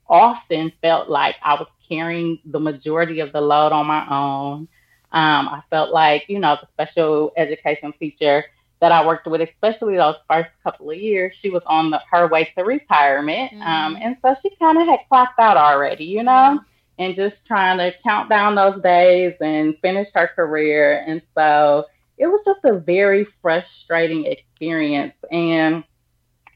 often 0.08 0.72
felt 0.82 1.10
like 1.10 1.36
I 1.42 1.56
was 1.56 1.68
carrying 1.90 2.40
the 2.46 2.60
majority 2.60 3.20
of 3.22 3.34
the 3.34 3.42
load 3.42 3.72
on 3.72 3.88
my 3.88 4.06
own. 4.08 4.68
Um, 5.14 5.50
I 5.50 5.62
felt 5.70 5.92
like, 5.92 6.26
you 6.28 6.40
know, 6.40 6.58
the 6.62 6.68
special 6.74 7.34
education 7.36 7.94
teacher 8.00 8.46
that 8.82 8.92
I 8.92 9.06
worked 9.06 9.28
with, 9.28 9.42
especially 9.42 9.96
those 9.98 10.16
first 10.30 10.50
couple 10.64 10.90
of 10.92 10.98
years, 10.98 11.34
she 11.42 11.50
was 11.50 11.64
on 11.66 11.90
the, 11.90 12.02
her 12.12 12.28
way 12.28 12.52
to 12.56 12.64
retirement. 12.64 13.52
Mm-hmm. 13.52 13.62
Um, 13.62 13.98
and 14.00 14.18
so 14.22 14.36
she 14.42 14.56
kind 14.58 14.80
of 14.80 14.88
had 14.88 15.00
clocked 15.08 15.40
out 15.40 15.58
already, 15.58 16.06
you 16.06 16.24
know, 16.24 16.60
and 17.00 17.16
just 17.16 17.36
trying 17.48 17.78
to 17.78 17.94
count 18.04 18.30
down 18.30 18.56
those 18.56 18.82
days 18.82 19.34
and 19.42 19.76
finish 19.82 20.08
her 20.14 20.30
career. 20.36 21.04
And 21.08 21.22
so 21.36 21.86
it 22.18 22.28
was 22.28 22.42
just 22.46 22.60
a 22.66 22.80
very 22.80 23.26
frustrating 23.42 24.26
experience. 24.26 25.16
And 25.32 25.84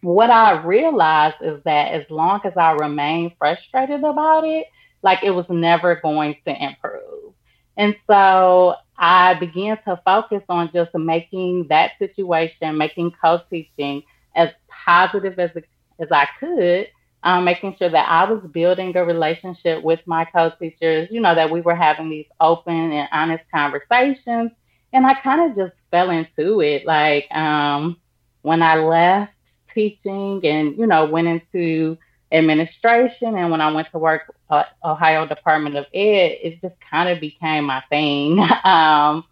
what 0.01 0.29
I 0.29 0.61
realized 0.63 1.37
is 1.41 1.63
that 1.63 1.93
as 1.93 2.05
long 2.09 2.41
as 2.43 2.53
I 2.55 2.73
remained 2.73 3.33
frustrated 3.39 4.03
about 4.03 4.45
it, 4.45 4.67
like 5.01 5.23
it 5.23 5.31
was 5.31 5.45
never 5.49 5.95
going 5.95 6.35
to 6.45 6.63
improve. 6.63 7.33
And 7.77 7.95
so 8.07 8.75
I 8.97 9.33
began 9.33 9.77
to 9.83 9.99
focus 10.05 10.43
on 10.47 10.71
just 10.73 10.93
making 10.93 11.67
that 11.69 11.93
situation, 11.99 12.77
making 12.77 13.13
co-teaching 13.21 14.03
as 14.35 14.49
positive 14.69 15.39
as 15.39 15.51
as 15.99 16.11
I 16.11 16.27
could, 16.39 16.87
um, 17.25 17.43
making 17.45 17.75
sure 17.77 17.89
that 17.89 18.09
I 18.09 18.31
was 18.31 18.41
building 18.51 18.95
a 18.95 19.05
relationship 19.05 19.83
with 19.83 19.99
my 20.05 20.25
co-teachers. 20.25 21.09
You 21.11 21.21
know 21.21 21.35
that 21.35 21.51
we 21.51 21.61
were 21.61 21.75
having 21.75 22.09
these 22.09 22.27
open 22.39 22.93
and 22.93 23.09
honest 23.11 23.43
conversations, 23.53 24.51
and 24.93 25.05
I 25.05 25.15
kind 25.15 25.51
of 25.51 25.57
just 25.57 25.75
fell 25.91 26.11
into 26.11 26.61
it. 26.61 26.85
Like 26.85 27.31
um, 27.35 27.97
when 28.43 28.61
I 28.61 28.77
left 28.77 29.33
teaching, 29.73 30.41
and 30.45 30.77
you 30.77 30.87
know 30.87 31.05
went 31.05 31.27
into 31.27 31.97
administration. 32.31 33.35
And 33.35 33.51
when 33.51 33.61
I 33.61 33.71
went 33.71 33.89
to 33.91 33.99
work 33.99 34.33
at 34.51 34.69
Ohio 34.83 35.27
Department 35.27 35.75
of 35.77 35.85
Ed, 35.93 36.37
it 36.43 36.61
just 36.61 36.75
kind 36.91 37.09
of 37.09 37.19
became 37.19 37.65
my 37.65 37.81
thing. 37.89 38.39
um, 38.63 39.23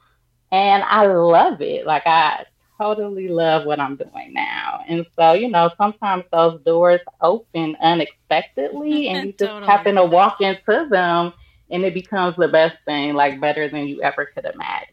and 0.52 0.84
I 0.84 1.06
love 1.08 1.62
it. 1.62 1.86
Like 1.86 2.04
I 2.06 2.46
totally 2.84 3.28
love 3.28 3.66
what 3.66 3.80
I'm 3.80 3.96
doing 3.96 4.34
now. 4.34 4.84
And 4.88 5.06
so, 5.18 5.34
you 5.34 5.50
know, 5.50 5.72
sometimes 5.78 6.26
those 6.32 6.62
doors 6.62 7.02
open 7.22 7.76
unexpectedly 7.82 9.08
and 9.10 9.28
you 9.28 9.32
just 9.34 9.50
totally. 9.50 9.72
happen 9.72 9.96
to 9.96 10.06
walk 10.06 10.42
into 10.42 10.88
them 10.90 11.34
and 11.70 11.84
it 11.84 11.94
becomes 11.94 12.36
the 12.36 12.48
best 12.48 12.76
thing, 12.86 13.14
like 13.14 13.40
better 13.40 13.70
than 13.70 13.88
you 13.88 14.02
ever 14.02 14.26
could 14.26 14.46
imagine. 14.46 14.90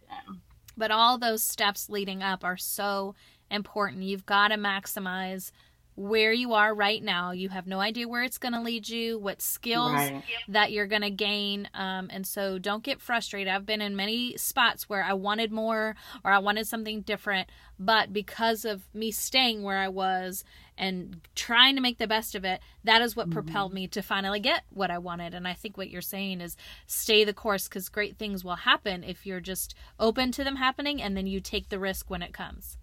But 0.76 0.90
all 0.90 1.18
those 1.18 1.42
steps 1.42 1.90
leading 1.90 2.22
up 2.22 2.44
are 2.44 2.56
so 2.56 3.14
important. 3.50 4.04
You've 4.04 4.24
got 4.24 4.48
to 4.48 4.56
maximize 4.56 5.50
where 6.00 6.32
you 6.32 6.54
are 6.54 6.74
right 6.74 7.02
now. 7.02 7.30
You 7.30 7.50
have 7.50 7.66
no 7.66 7.78
idea 7.78 8.08
where 8.08 8.22
it's 8.22 8.38
going 8.38 8.54
to 8.54 8.62
lead 8.62 8.88
you, 8.88 9.18
what 9.18 9.42
skills 9.42 9.92
right. 9.92 10.22
that 10.48 10.72
you're 10.72 10.86
going 10.86 11.02
to 11.02 11.10
gain. 11.10 11.68
Um, 11.74 12.08
and 12.10 12.26
so 12.26 12.58
don't 12.58 12.82
get 12.82 13.02
frustrated. 13.02 13.52
I've 13.52 13.66
been 13.66 13.82
in 13.82 13.94
many 13.96 14.34
spots 14.38 14.88
where 14.88 15.04
I 15.04 15.12
wanted 15.12 15.52
more 15.52 15.94
or 16.24 16.32
I 16.32 16.38
wanted 16.38 16.66
something 16.66 17.02
different, 17.02 17.50
but 17.78 18.14
because 18.14 18.64
of 18.64 18.82
me 18.94 19.10
staying 19.10 19.62
where 19.62 19.76
I 19.76 19.88
was 19.88 20.42
and 20.78 21.20
trying 21.34 21.76
to 21.76 21.82
make 21.82 21.98
the 21.98 22.06
best 22.06 22.34
of 22.34 22.46
it, 22.46 22.62
that 22.82 23.02
is 23.02 23.14
what 23.14 23.26
mm-hmm. 23.26 23.34
propelled 23.34 23.74
me 23.74 23.86
to 23.88 24.00
finally 24.00 24.40
get 24.40 24.62
what 24.70 24.90
I 24.90 24.96
wanted. 24.96 25.34
And 25.34 25.46
I 25.46 25.52
think 25.52 25.76
what 25.76 25.90
you're 25.90 26.00
saying 26.00 26.40
is 26.40 26.56
stay 26.86 27.24
the 27.24 27.34
course 27.34 27.68
because 27.68 27.90
great 27.90 28.16
things 28.16 28.42
will 28.42 28.56
happen 28.56 29.04
if 29.04 29.26
you're 29.26 29.40
just 29.40 29.74
open 29.98 30.32
to 30.32 30.44
them 30.44 30.56
happening 30.56 31.02
and 31.02 31.14
then 31.14 31.26
you 31.26 31.40
take 31.40 31.68
the 31.68 31.78
risk 31.78 32.08
when 32.08 32.22
it 32.22 32.32
comes. 32.32 32.78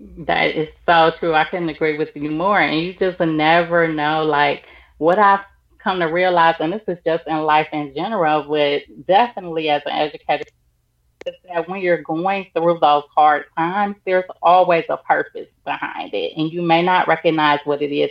That 0.00 0.56
is 0.56 0.68
so 0.86 1.12
true. 1.18 1.34
I 1.34 1.44
couldn't 1.44 1.68
agree 1.68 1.98
with 1.98 2.10
you 2.14 2.30
more. 2.30 2.58
And 2.58 2.80
you 2.80 2.94
just 2.94 3.20
never 3.20 3.86
know, 3.86 4.24
like, 4.24 4.64
what 4.98 5.18
I've 5.18 5.44
come 5.78 5.98
to 6.00 6.06
realize, 6.06 6.56
and 6.58 6.72
this 6.72 6.82
is 6.88 6.98
just 7.04 7.26
in 7.26 7.38
life 7.42 7.68
in 7.72 7.94
general, 7.94 8.44
but 8.44 8.82
definitely 9.06 9.68
as 9.68 9.82
an 9.84 9.92
educator, 9.92 10.44
is 11.26 11.34
that 11.48 11.68
when 11.68 11.82
you're 11.82 12.02
going 12.02 12.46
through 12.54 12.78
those 12.80 13.04
hard 13.14 13.44
times, 13.56 13.96
there's 14.06 14.24
always 14.42 14.84
a 14.88 14.96
purpose 14.96 15.48
behind 15.64 16.14
it. 16.14 16.32
And 16.36 16.50
you 16.50 16.62
may 16.62 16.82
not 16.82 17.06
recognize 17.06 17.60
what 17.64 17.82
it 17.82 17.94
is. 17.94 18.10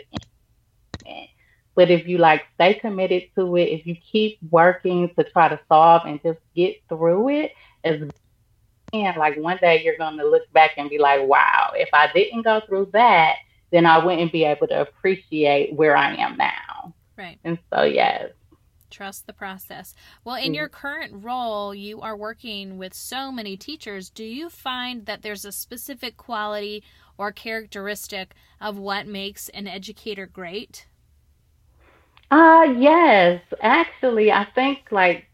But 1.75 1.89
if 1.89 2.07
you 2.07 2.17
like 2.17 2.43
stay 2.55 2.73
committed 2.73 3.23
to 3.35 3.55
it, 3.55 3.65
if 3.69 3.85
you 3.87 3.95
keep 4.11 4.37
working 4.51 5.09
to 5.17 5.23
try 5.23 5.47
to 5.47 5.59
solve 5.69 6.01
and 6.05 6.21
just 6.21 6.39
get 6.53 6.75
through 6.89 7.29
it, 7.29 7.53
as 7.83 8.01
and 8.93 9.17
like 9.17 9.37
one 9.37 9.57
day 9.61 9.83
you're 9.83 9.97
going 9.97 10.17
to 10.17 10.25
look 10.27 10.51
back 10.53 10.71
and 10.77 10.89
be 10.89 10.97
like, 10.97 11.21
wow, 11.27 11.71
if 11.75 11.89
I 11.93 12.11
didn't 12.13 12.43
go 12.43 12.61
through 12.67 12.89
that, 12.93 13.35
then 13.71 13.85
I 13.85 14.03
wouldn't 14.03 14.31
be 14.31 14.45
able 14.45 14.67
to 14.67 14.81
appreciate 14.81 15.73
where 15.73 15.95
I 15.95 16.15
am 16.15 16.37
now. 16.37 16.93
Right. 17.17 17.39
And 17.43 17.59
so, 17.71 17.83
yes. 17.83 18.31
Trust 18.89 19.27
the 19.27 19.33
process. 19.33 19.93
Well, 20.23 20.35
in 20.35 20.45
mm-hmm. 20.45 20.53
your 20.55 20.69
current 20.69 21.23
role, 21.23 21.75
you 21.75 22.01
are 22.01 22.17
working 22.17 22.77
with 22.77 22.93
so 22.93 23.31
many 23.31 23.55
teachers. 23.55 24.09
Do 24.09 24.23
you 24.23 24.49
find 24.49 25.05
that 25.05 25.21
there's 25.21 25.45
a 25.45 25.51
specific 25.51 26.17
quality 26.17 26.83
or 27.17 27.31
characteristic 27.31 28.33
of 28.59 28.77
what 28.77 29.05
makes 29.05 29.49
an 29.49 29.67
educator 29.67 30.25
great? 30.25 30.87
Uh, 32.31 32.73
yes. 32.77 33.41
Actually, 33.61 34.31
I 34.31 34.47
think 34.55 34.91
like 34.91 35.25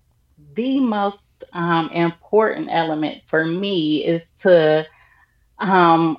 the 0.56 0.80
most 0.80 1.18
um, 1.54 1.90
important 1.90 2.70
element 2.72 3.22
for 3.30 3.46
me 3.46 4.06
is 4.06 4.22
to 4.44 4.86
um, 5.60 6.18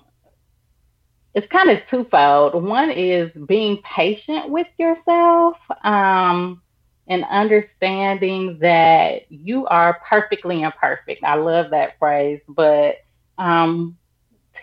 it's 1.36 1.46
kind 1.48 1.70
of 1.70 1.80
twofold. 1.90 2.54
One 2.64 2.90
is 2.90 3.30
being 3.46 3.82
patient 3.82 4.48
with 4.48 4.68
yourself 4.78 5.56
um, 5.84 6.62
and 7.08 7.24
understanding 7.24 8.58
that 8.60 9.30
you 9.30 9.66
are 9.66 10.00
perfectly 10.08 10.62
imperfect. 10.62 11.22
I 11.22 11.34
love 11.34 11.70
that 11.70 11.98
phrase, 11.98 12.40
but 12.48 12.96
um, 13.36 13.98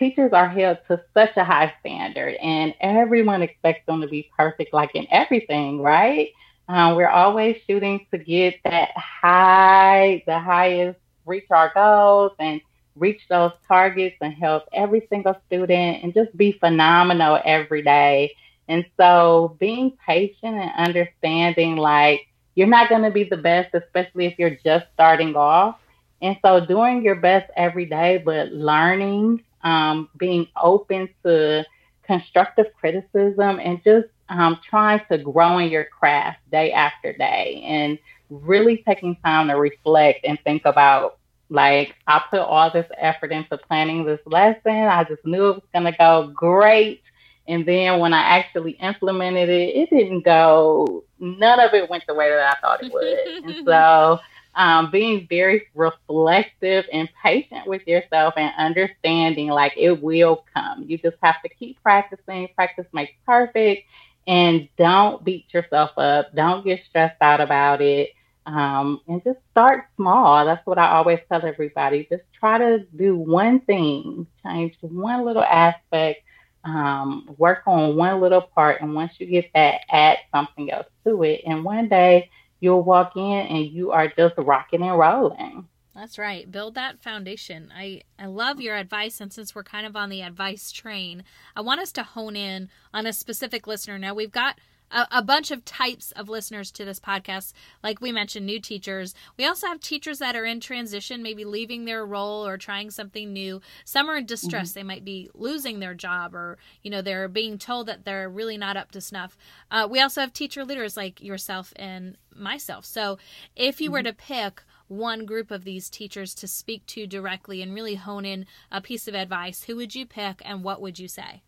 teachers 0.00 0.32
are 0.32 0.48
held 0.48 0.78
to 0.88 1.00
such 1.14 1.36
a 1.36 1.44
high 1.44 1.72
standard, 1.78 2.34
and 2.42 2.74
everyone 2.80 3.42
expects 3.42 3.86
them 3.86 4.00
to 4.00 4.08
be 4.08 4.28
perfect, 4.36 4.74
like 4.74 4.90
in 4.94 5.06
everything, 5.12 5.80
right? 5.80 6.30
Um, 6.68 6.96
we're 6.96 7.08
always 7.08 7.56
shooting 7.66 8.06
to 8.10 8.18
get 8.18 8.56
that 8.64 8.90
high, 8.96 10.22
the 10.26 10.38
highest, 10.38 10.98
reach 11.26 11.46
our 11.50 11.72
goals 11.74 12.32
and 12.38 12.60
reach 12.96 13.20
those 13.28 13.52
targets 13.68 14.16
and 14.20 14.32
help 14.32 14.64
every 14.72 15.06
single 15.10 15.36
student 15.46 16.02
and 16.02 16.14
just 16.14 16.36
be 16.36 16.52
phenomenal 16.52 17.40
every 17.44 17.82
day. 17.82 18.34
And 18.68 18.84
so 18.96 19.56
being 19.60 19.96
patient 20.06 20.54
and 20.56 20.70
understanding 20.76 21.76
like 21.76 22.20
you're 22.54 22.68
not 22.68 22.88
going 22.88 23.02
to 23.02 23.10
be 23.10 23.24
the 23.24 23.36
best, 23.36 23.74
especially 23.74 24.26
if 24.26 24.38
you're 24.38 24.56
just 24.64 24.86
starting 24.94 25.34
off. 25.36 25.78
And 26.22 26.36
so 26.40 26.64
doing 26.64 27.02
your 27.02 27.16
best 27.16 27.50
every 27.56 27.84
day, 27.84 28.22
but 28.24 28.52
learning, 28.52 29.42
um, 29.62 30.08
being 30.16 30.48
open 30.56 31.08
to 31.24 31.64
constructive 32.04 32.66
criticism 32.78 33.60
and 33.60 33.82
just 33.84 34.06
um, 34.28 34.60
trying 34.68 35.00
to 35.10 35.18
grow 35.18 35.58
in 35.58 35.70
your 35.70 35.84
craft 35.84 36.38
day 36.50 36.72
after 36.72 37.12
day 37.12 37.62
and 37.66 37.98
really 38.30 38.82
taking 38.86 39.16
time 39.16 39.48
to 39.48 39.54
reflect 39.54 40.20
and 40.24 40.38
think 40.44 40.62
about 40.64 41.18
like 41.50 41.94
I 42.06 42.22
put 42.30 42.40
all 42.40 42.70
this 42.70 42.86
effort 42.98 43.30
into 43.32 43.56
planning 43.58 44.04
this 44.04 44.20
lesson. 44.26 44.72
I 44.72 45.04
just 45.04 45.24
knew 45.24 45.50
it 45.50 45.54
was 45.56 45.64
gonna 45.72 45.96
go 45.96 46.32
great. 46.34 47.02
And 47.46 47.66
then 47.66 48.00
when 48.00 48.14
I 48.14 48.22
actually 48.22 48.72
implemented 48.72 49.50
it, 49.50 49.76
it 49.76 49.90
didn't 49.90 50.24
go, 50.24 51.04
none 51.18 51.60
of 51.60 51.74
it 51.74 51.90
went 51.90 52.04
the 52.06 52.14
way 52.14 52.30
that 52.30 52.56
I 52.56 52.60
thought 52.60 52.82
it 52.82 52.92
would. 52.92 53.44
and 53.44 53.56
so, 53.66 54.18
um, 54.56 54.90
being 54.90 55.26
very 55.28 55.66
reflective 55.74 56.84
and 56.92 57.08
patient 57.22 57.66
with 57.66 57.86
yourself 57.86 58.34
and 58.36 58.52
understanding 58.56 59.48
like 59.48 59.72
it 59.76 60.00
will 60.02 60.44
come. 60.54 60.84
You 60.86 60.96
just 60.98 61.16
have 61.22 61.42
to 61.42 61.48
keep 61.48 61.82
practicing. 61.82 62.48
Practice 62.54 62.86
makes 62.92 63.12
perfect. 63.26 63.84
And 64.26 64.68
don't 64.78 65.24
beat 65.24 65.52
yourself 65.52 65.90
up. 65.98 66.34
Don't 66.34 66.64
get 66.64 66.80
stressed 66.88 67.20
out 67.20 67.40
about 67.40 67.80
it. 67.82 68.10
Um, 68.46 69.00
and 69.08 69.22
just 69.24 69.38
start 69.50 69.86
small. 69.96 70.44
That's 70.44 70.64
what 70.66 70.78
I 70.78 70.90
always 70.90 71.20
tell 71.30 71.44
everybody. 71.44 72.06
Just 72.10 72.24
try 72.38 72.58
to 72.58 72.86
do 72.96 73.16
one 73.16 73.60
thing, 73.60 74.26
change 74.44 74.76
one 74.80 75.24
little 75.24 75.42
aspect, 75.42 76.22
um, 76.64 77.34
work 77.38 77.62
on 77.66 77.96
one 77.96 78.20
little 78.20 78.42
part. 78.42 78.80
And 78.82 78.94
once 78.94 79.12
you 79.18 79.26
get 79.26 79.50
that, 79.54 79.80
add 79.90 80.18
something 80.34 80.70
else 80.70 80.86
to 81.06 81.22
it. 81.22 81.42
And 81.46 81.64
one 81.64 81.88
day 81.88 82.30
you'll 82.60 82.82
walk 82.82 83.16
in 83.16 83.22
and 83.22 83.66
you 83.66 83.92
are 83.92 84.08
just 84.08 84.34
rocking 84.38 84.82
and 84.82 84.98
rolling. 84.98 85.66
That's 85.94 86.18
right. 86.18 86.50
Build 86.50 86.74
that 86.74 87.00
foundation. 87.00 87.72
I, 87.74 88.02
I 88.18 88.26
love 88.26 88.60
your 88.60 88.76
advice. 88.76 89.20
And 89.20 89.32
since 89.32 89.54
we're 89.54 89.62
kind 89.62 89.86
of 89.86 89.94
on 89.94 90.08
the 90.08 90.22
advice 90.22 90.72
train, 90.72 91.22
I 91.54 91.60
want 91.60 91.80
us 91.80 91.92
to 91.92 92.02
hone 92.02 92.34
in 92.34 92.68
on 92.92 93.06
a 93.06 93.12
specific 93.12 93.66
listener. 93.66 93.96
Now, 93.96 94.12
we've 94.12 94.32
got 94.32 94.58
a, 94.90 95.06
a, 95.12 95.22
bunch 95.22 95.50
of 95.50 95.64
types 95.64 96.12
of 96.12 96.28
listeners 96.28 96.70
to 96.72 96.84
this 96.84 97.00
podcast. 97.00 97.52
Like 97.82 98.00
we 98.00 98.12
mentioned, 98.12 98.46
new 98.46 98.60
teachers. 98.60 99.14
We 99.36 99.46
also 99.46 99.66
have 99.68 99.80
teachers 99.80 100.18
that 100.18 100.36
are 100.36 100.44
in 100.44 100.60
transition, 100.60 101.22
maybe 101.22 101.44
leaving 101.44 101.84
their 101.84 102.04
role 102.04 102.46
or 102.46 102.58
trying 102.58 102.90
something 102.90 103.32
new. 103.32 103.60
Some 103.84 104.08
are 104.10 104.16
in 104.16 104.26
distress. 104.26 104.70
Mm-hmm. 104.70 104.78
They 104.78 104.84
might 104.84 105.04
be 105.04 105.30
losing 105.34 105.80
their 105.80 105.94
job 105.94 106.34
or, 106.34 106.58
you 106.82 106.90
know, 106.90 107.02
they're 107.02 107.28
being 107.28 107.56
told 107.56 107.86
that 107.86 108.04
they're 108.04 108.28
really 108.28 108.58
not 108.58 108.76
up 108.76 108.90
to 108.92 109.00
snuff. 109.00 109.36
Uh, 109.70 109.86
we 109.90 110.00
also 110.00 110.20
have 110.20 110.32
teacher 110.32 110.64
leaders 110.64 110.96
like 110.96 111.22
yourself 111.22 111.72
and 111.76 112.16
myself. 112.34 112.84
So 112.84 113.18
if 113.56 113.80
you 113.80 113.88
mm-hmm. 113.88 113.92
were 113.94 114.02
to 114.02 114.12
pick 114.12 114.62
one 114.88 115.24
group 115.24 115.50
of 115.50 115.64
these 115.64 115.88
teachers 115.88 116.34
to 116.34 116.48
speak 116.48 116.84
to 116.86 117.06
directly 117.06 117.62
and 117.62 117.74
really 117.74 117.94
hone 117.94 118.24
in 118.24 118.46
a 118.70 118.80
piece 118.80 119.08
of 119.08 119.14
advice, 119.14 119.64
who 119.64 119.76
would 119.76 119.94
you 119.94 120.06
pick 120.06 120.42
and 120.44 120.62
what 120.62 120.80
would 120.80 120.98
you 120.98 121.08
say? 121.08 121.42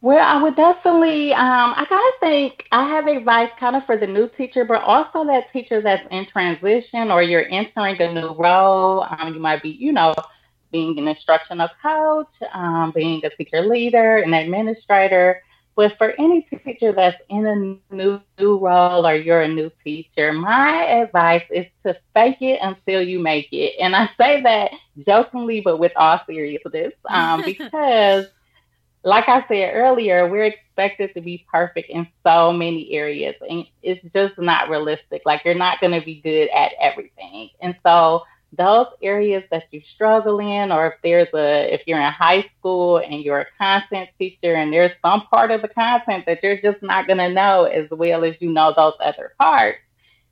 Well, 0.00 0.18
I 0.18 0.42
would 0.42 0.56
definitely, 0.56 1.32
um, 1.32 1.74
I 1.76 1.84
kind 1.88 2.12
of 2.12 2.20
think 2.20 2.64
I 2.72 2.88
have 2.88 3.06
advice 3.06 3.50
kind 3.60 3.76
of 3.76 3.86
for 3.86 3.96
the 3.96 4.08
new 4.08 4.28
teacher, 4.36 4.64
but 4.64 4.82
also 4.82 5.24
that 5.26 5.52
teacher 5.52 5.80
that's 5.80 6.04
in 6.10 6.26
transition 6.26 7.12
or 7.12 7.22
you're 7.22 7.48
entering 7.48 8.02
a 8.02 8.12
new 8.12 8.34
role. 8.34 9.06
Um, 9.08 9.32
you 9.34 9.38
might 9.38 9.62
be, 9.62 9.70
you 9.70 9.92
know, 9.92 10.12
being 10.72 10.98
an 10.98 11.06
instructional 11.06 11.68
coach, 11.80 12.26
um, 12.52 12.90
being 12.92 13.24
a 13.24 13.30
teacher 13.30 13.60
leader, 13.60 14.16
an 14.16 14.34
administrator. 14.34 15.40
But 15.74 15.96
for 15.96 16.10
any 16.18 16.42
teacher 16.42 16.92
that's 16.92 17.16
in 17.30 17.46
a 17.46 17.94
new, 17.94 18.20
new 18.38 18.58
role 18.58 19.06
or 19.06 19.14
you're 19.14 19.40
a 19.40 19.48
new 19.48 19.70
teacher, 19.82 20.32
my 20.32 20.84
advice 20.84 21.44
is 21.50 21.66
to 21.86 21.96
fake 22.14 22.42
it 22.42 22.58
until 22.62 23.00
you 23.00 23.18
make 23.18 23.48
it. 23.52 23.74
And 23.80 23.96
I 23.96 24.10
say 24.18 24.42
that 24.42 24.72
jokingly, 25.06 25.62
but 25.62 25.78
with 25.78 25.92
all 25.96 26.20
seriousness, 26.26 26.92
um, 27.08 27.42
because 27.46 28.26
like 29.04 29.28
I 29.28 29.44
said 29.48 29.74
earlier, 29.74 30.28
we're 30.28 30.44
expected 30.44 31.14
to 31.14 31.20
be 31.20 31.44
perfect 31.50 31.90
in 31.90 32.06
so 32.24 32.52
many 32.52 32.92
areas, 32.92 33.34
and 33.48 33.66
it's 33.82 34.00
just 34.14 34.38
not 34.38 34.68
realistic. 34.68 35.22
Like, 35.24 35.42
you're 35.44 35.54
not 35.54 35.80
going 35.80 35.98
to 35.98 36.04
be 36.04 36.20
good 36.20 36.48
at 36.50 36.72
everything. 36.80 37.50
And 37.60 37.74
so, 37.84 38.22
those 38.56 38.86
areas 39.02 39.42
that 39.50 39.64
you 39.70 39.80
struggle 39.94 40.38
in, 40.40 40.70
or 40.70 40.88
if 40.88 40.94
there's 41.02 41.28
a, 41.34 41.72
if 41.72 41.82
you're 41.86 42.00
in 42.00 42.12
high 42.12 42.44
school 42.58 42.98
and 42.98 43.22
you're 43.22 43.40
a 43.40 43.46
content 43.58 44.10
teacher 44.18 44.54
and 44.54 44.72
there's 44.72 44.92
some 45.02 45.22
part 45.22 45.50
of 45.50 45.62
the 45.62 45.68
content 45.68 46.24
that 46.26 46.42
you're 46.42 46.60
just 46.60 46.82
not 46.82 47.06
going 47.06 47.18
to 47.18 47.30
know 47.30 47.64
as 47.64 47.88
well 47.90 48.24
as 48.24 48.34
you 48.40 48.50
know 48.50 48.72
those 48.76 48.94
other 49.00 49.34
parts, 49.38 49.78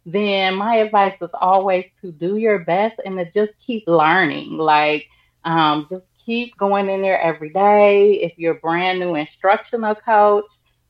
then 0.05 0.55
my 0.55 0.77
advice 0.77 1.17
is 1.21 1.31
always 1.41 1.85
to 2.03 2.13
do 2.13 2.37
your 2.37 2.59
best 2.61 3.01
and 3.05 3.17
to 3.17 3.25
just 3.33 3.53
keep 3.67 3.85
learning. 3.87 4.57
Like, 4.59 5.07
um, 5.45 5.87
just 5.91 6.05
keep 6.25 6.57
going 6.59 6.89
in 6.89 7.03
there 7.03 7.21
every 7.21 7.51
day. 7.51 8.15
If 8.23 8.33
you're 8.37 8.55
brand 8.55 9.01
new 9.01 9.15
instructional 9.15 9.95
coach, 9.95 10.47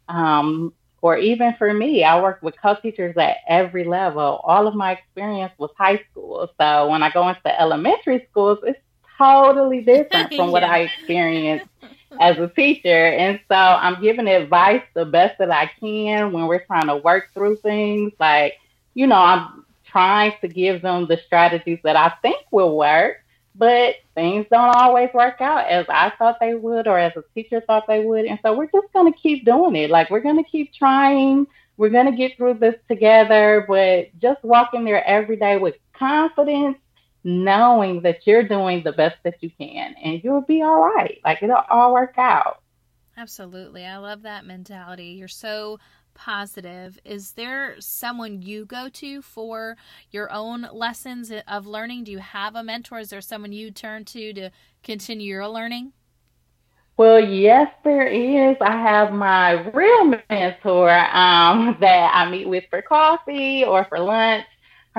um, 0.08 0.72
or 1.02 1.16
even 1.16 1.54
for 1.54 1.72
me, 1.72 2.04
I 2.04 2.20
work 2.20 2.42
with 2.42 2.60
co-teachers 2.60 3.16
at 3.16 3.38
every 3.48 3.84
level. 3.84 4.40
All 4.44 4.66
of 4.66 4.74
my 4.74 4.92
experience 4.92 5.52
was 5.58 5.70
high 5.76 6.02
school. 6.10 6.50
So 6.60 6.90
when 6.90 7.02
I 7.02 7.10
go 7.10 7.28
into 7.28 7.60
elementary 7.60 8.26
schools, 8.30 8.58
it's 8.62 8.78
totally 9.16 9.80
different 9.84 10.28
from 10.28 10.46
yeah. 10.46 10.52
what 10.52 10.64
I 10.64 10.80
experienced 10.80 11.66
as 12.20 12.38
a 12.38 12.48
teacher. 12.48 13.06
And 13.06 13.40
so 13.48 13.54
I'm 13.54 14.00
giving 14.02 14.28
advice 14.28 14.82
the 14.94 15.06
best 15.06 15.38
that 15.38 15.50
I 15.50 15.70
can 15.80 16.32
when 16.32 16.46
we're 16.46 16.64
trying 16.64 16.88
to 16.88 16.96
work 16.96 17.32
through 17.32 17.56
things. 17.56 18.12
Like, 18.18 18.54
you 18.94 19.06
know, 19.06 19.20
I'm 19.20 19.64
trying 19.86 20.34
to 20.40 20.48
give 20.48 20.82
them 20.82 21.06
the 21.06 21.18
strategies 21.26 21.78
that 21.84 21.96
I 21.96 22.12
think 22.22 22.44
will 22.50 22.76
work 22.76 23.18
but 23.54 23.96
things 24.14 24.46
don't 24.50 24.74
always 24.76 25.10
work 25.12 25.40
out 25.40 25.66
as 25.66 25.86
I 25.88 26.12
thought 26.18 26.38
they 26.40 26.54
would 26.54 26.86
or 26.86 26.98
as 26.98 27.12
a 27.16 27.22
teacher 27.34 27.60
thought 27.66 27.86
they 27.86 28.04
would. 28.04 28.24
And 28.24 28.38
so 28.42 28.56
we're 28.56 28.70
just 28.70 28.92
going 28.92 29.12
to 29.12 29.18
keep 29.18 29.44
doing 29.44 29.76
it. 29.76 29.90
Like 29.90 30.10
we're 30.10 30.20
going 30.20 30.42
to 30.42 30.50
keep 30.50 30.72
trying. 30.72 31.46
We're 31.76 31.90
going 31.90 32.10
to 32.10 32.16
get 32.16 32.36
through 32.36 32.54
this 32.54 32.76
together, 32.88 33.64
but 33.66 34.08
just 34.20 34.42
walking 34.44 34.84
there 34.84 35.04
every 35.04 35.36
day 35.36 35.56
with 35.56 35.76
confidence, 35.94 36.76
knowing 37.24 38.02
that 38.02 38.26
you're 38.26 38.42
doing 38.42 38.82
the 38.82 38.92
best 38.92 39.16
that 39.24 39.42
you 39.42 39.50
can 39.58 39.94
and 40.02 40.22
you'll 40.22 40.42
be 40.42 40.62
all 40.62 40.80
right. 40.80 41.18
Like 41.24 41.42
it'll 41.42 41.64
all 41.68 41.92
work 41.92 42.14
out. 42.18 42.62
Absolutely. 43.16 43.84
I 43.84 43.98
love 43.98 44.22
that 44.22 44.46
mentality. 44.46 45.08
You're 45.18 45.28
so 45.28 45.78
positive, 46.14 46.98
is 47.04 47.32
there 47.32 47.76
someone 47.78 48.42
you 48.42 48.64
go 48.64 48.88
to 48.90 49.22
for 49.22 49.76
your 50.10 50.30
own 50.32 50.68
lessons 50.72 51.32
of 51.48 51.66
learning? 51.66 52.04
Do 52.04 52.12
you 52.12 52.18
have 52.18 52.54
a 52.54 52.62
mentor? 52.62 52.98
Is 52.98 53.10
there 53.10 53.20
someone 53.20 53.52
you 53.52 53.70
turn 53.70 54.04
to 54.06 54.32
to 54.34 54.50
continue 54.82 55.28
your 55.28 55.48
learning? 55.48 55.92
Well, 56.96 57.18
yes, 57.18 57.72
there 57.82 58.06
is. 58.06 58.58
I 58.60 58.72
have 58.72 59.12
my 59.12 59.52
real 59.70 60.04
mentor 60.28 60.90
um, 60.90 61.76
that 61.80 62.12
I 62.14 62.30
meet 62.30 62.46
with 62.46 62.64
for 62.68 62.82
coffee 62.82 63.64
or 63.64 63.86
for 63.86 63.98
lunch. 63.98 64.44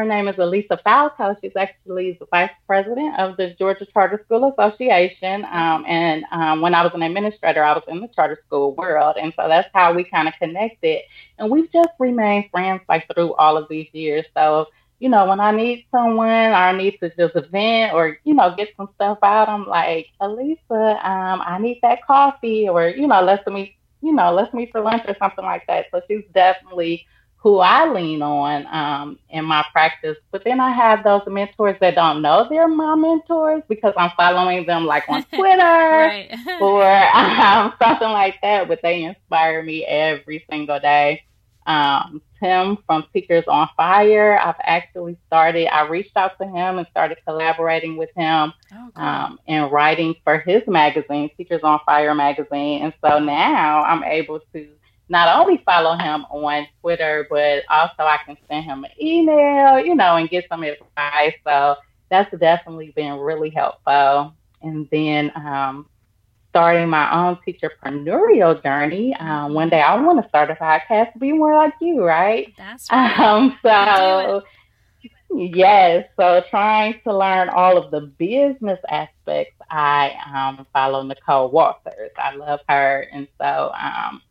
Her 0.02 0.08
name 0.08 0.28
is 0.28 0.40
Elisa 0.40 0.80
Falco. 0.84 1.36
She's 1.42 1.56
actually 1.56 2.18
the 2.20 2.26
vice 2.32 2.50
president 2.66 3.20
of 3.20 3.38
the 3.38 3.54
Georgia 3.60 3.86
Charter 3.86 4.20
School 4.26 4.52
Association. 4.52 5.46
Um, 5.46 5.86
and 5.88 6.26
um, 6.32 6.60
when 6.62 6.74
I 6.74 6.82
was 6.82 6.92
an 6.96 7.04
administrator, 7.04 7.64
I 7.64 7.74
was 7.74 7.84
in 7.88 8.02
the 8.02 8.08
charter 8.08 8.42
school 8.48 8.74
world. 8.74 9.18
And 9.22 9.32
so 9.36 9.48
that's 9.48 9.70
how 9.76 9.94
we 9.94 10.04
kind 10.04 10.28
of 10.28 10.34
connected. 10.40 11.02
And 11.38 11.52
we've 11.52 11.72
just 11.72 11.90
remained 12.00 12.46
friends 12.50 12.82
like 12.90 13.06
through 13.14 13.36
all 13.36 13.58
of 13.58 13.70
these 13.70 13.90
years. 13.94 14.26
So, 14.36 14.70
you 14.98 15.08
know, 15.08 15.28
when 15.28 15.40
I 15.40 15.52
need 15.52 15.86
someone 15.92 16.28
or 16.28 16.54
I 16.56 16.76
need 16.76 16.98
to 17.02 17.16
just 17.16 17.36
vent 17.52 17.94
or, 17.94 18.18
you 18.24 18.34
know, 18.34 18.56
get 18.58 18.70
some 18.76 18.90
stuff 18.96 19.20
out, 19.22 19.50
I'm 19.50 19.68
like, 19.68 20.08
Elisa, 20.20 20.98
um, 21.08 21.44
I 21.46 21.60
need 21.62 21.78
that 21.84 22.04
coffee 22.08 22.68
or, 22.68 22.88
you 22.88 23.06
know, 23.06 23.22
let's 23.22 23.46
meet, 23.46 23.76
you 24.02 24.14
know, 24.14 24.34
let's 24.34 24.52
meet 24.52 24.72
for 24.72 24.82
lunch 24.82 25.04
or 25.08 25.16
something 25.20 25.46
like 25.46 25.68
that. 25.68 25.86
So 25.92 26.02
she's 26.08 26.24
definitely 26.34 27.06
who 27.42 27.58
I 27.58 27.92
lean 27.92 28.22
on 28.22 28.68
um, 28.68 29.20
in 29.32 29.46
my 29.46 29.66
practice. 29.72 30.18
But 30.30 30.44
then 30.44 30.60
I 30.60 30.70
have 30.72 31.04
those 31.04 31.24
mentors 31.26 31.76
that 31.82 31.96
don't 31.96 32.22
know 32.22 32.48
they're 32.48 32.68
my 32.68 32.94
mentors 32.94 33.64
because 33.68 33.94
I'm 33.98 34.12
following 34.16 34.66
them 34.68 34.86
like 34.86 35.10
on 35.10 35.24
Twitter 35.34 36.28
or 36.62 36.86
um, 36.86 37.74
something 37.82 38.10
like 38.10 38.40
that. 38.44 38.68
But 38.68 38.82
they 38.84 39.04
inspire 39.04 39.64
me 39.64 39.84
every 39.86 40.46
single 40.50 40.80
day. 40.80 41.24
Um, 41.66 42.22
Tim 42.42 42.78
from 42.88 43.06
Teachers 43.14 43.44
on 43.48 43.70
Fire, 43.78 44.40
I've 44.40 44.56
actually 44.64 45.16
started, 45.28 45.68
I 45.68 45.88
reached 45.88 46.18
out 46.18 46.38
to 46.40 46.46
him 46.48 46.80
and 46.80 46.88
started 46.90 47.20
collaborating 47.26 47.98
with 47.98 48.10
him 48.16 48.52
oh, 48.74 48.92
um, 48.96 49.40
and 49.48 49.72
writing 49.72 50.16
for 50.24 50.40
his 50.40 50.64
magazine, 50.68 51.30
Teachers 51.38 51.62
on 51.64 51.80
Fire 51.86 52.16
magazine. 52.16 52.82
And 52.82 52.94
so 53.06 53.20
now 53.20 53.84
I'm 53.84 54.04
able 54.04 54.40
to 54.54 54.68
not 55.12 55.41
only 55.41 55.62
follow 55.65 55.97
him 55.97 56.26
on 56.32 56.65
Twitter, 56.80 57.28
but 57.30 57.63
also 57.69 58.00
I 58.00 58.17
can 58.26 58.38
send 58.50 58.63
him 58.63 58.86
an 58.86 58.91
email, 59.00 59.78
you 59.78 59.93
know, 59.93 60.15
and 60.15 60.30
get 60.30 60.45
some 60.47 60.63
advice. 60.63 61.34
So 61.45 61.76
that's 62.10 62.34
definitely 62.39 62.93
been 62.95 63.19
really 63.19 63.50
helpful. 63.50 64.34
And 64.62 64.88
then 64.89 65.32
um, 65.36 65.89
starting 66.50 66.88
my 66.88 67.13
own 67.13 67.38
teacherpreneurial 67.45 68.63
journey. 68.63 69.13
Um, 69.15 69.54
one 69.54 69.67
day 69.69 69.82
I 69.82 70.00
want 70.00 70.24
to 70.24 70.30
start 70.30 70.50
a 70.50 70.56
podcast 70.56 71.12
to 71.13 71.19
be 71.19 71.34
more 71.34 71.56
like 71.56 71.74
you, 71.82 72.02
right? 72.06 72.54
That's 72.58 72.88
right. 72.91 73.19
Um, 73.19 73.58
so 73.62 74.43
yes, 75.36 76.08
so 76.17 76.41
trying 76.50 77.02
to 77.04 77.17
learn 77.17 77.50
all 77.50 77.78
of 77.78 77.91
the 77.91 78.02
business 78.02 78.80
aspects. 78.89 79.56
I 79.69 80.13
um, 80.34 80.65
follow 80.71 81.04
Nicole 81.04 81.52
Walters. 81.52 82.12
I 82.17 82.34
love 82.36 82.62
her, 82.69 83.08
and 83.12 83.28
so 83.38 83.71
um, 83.78 84.21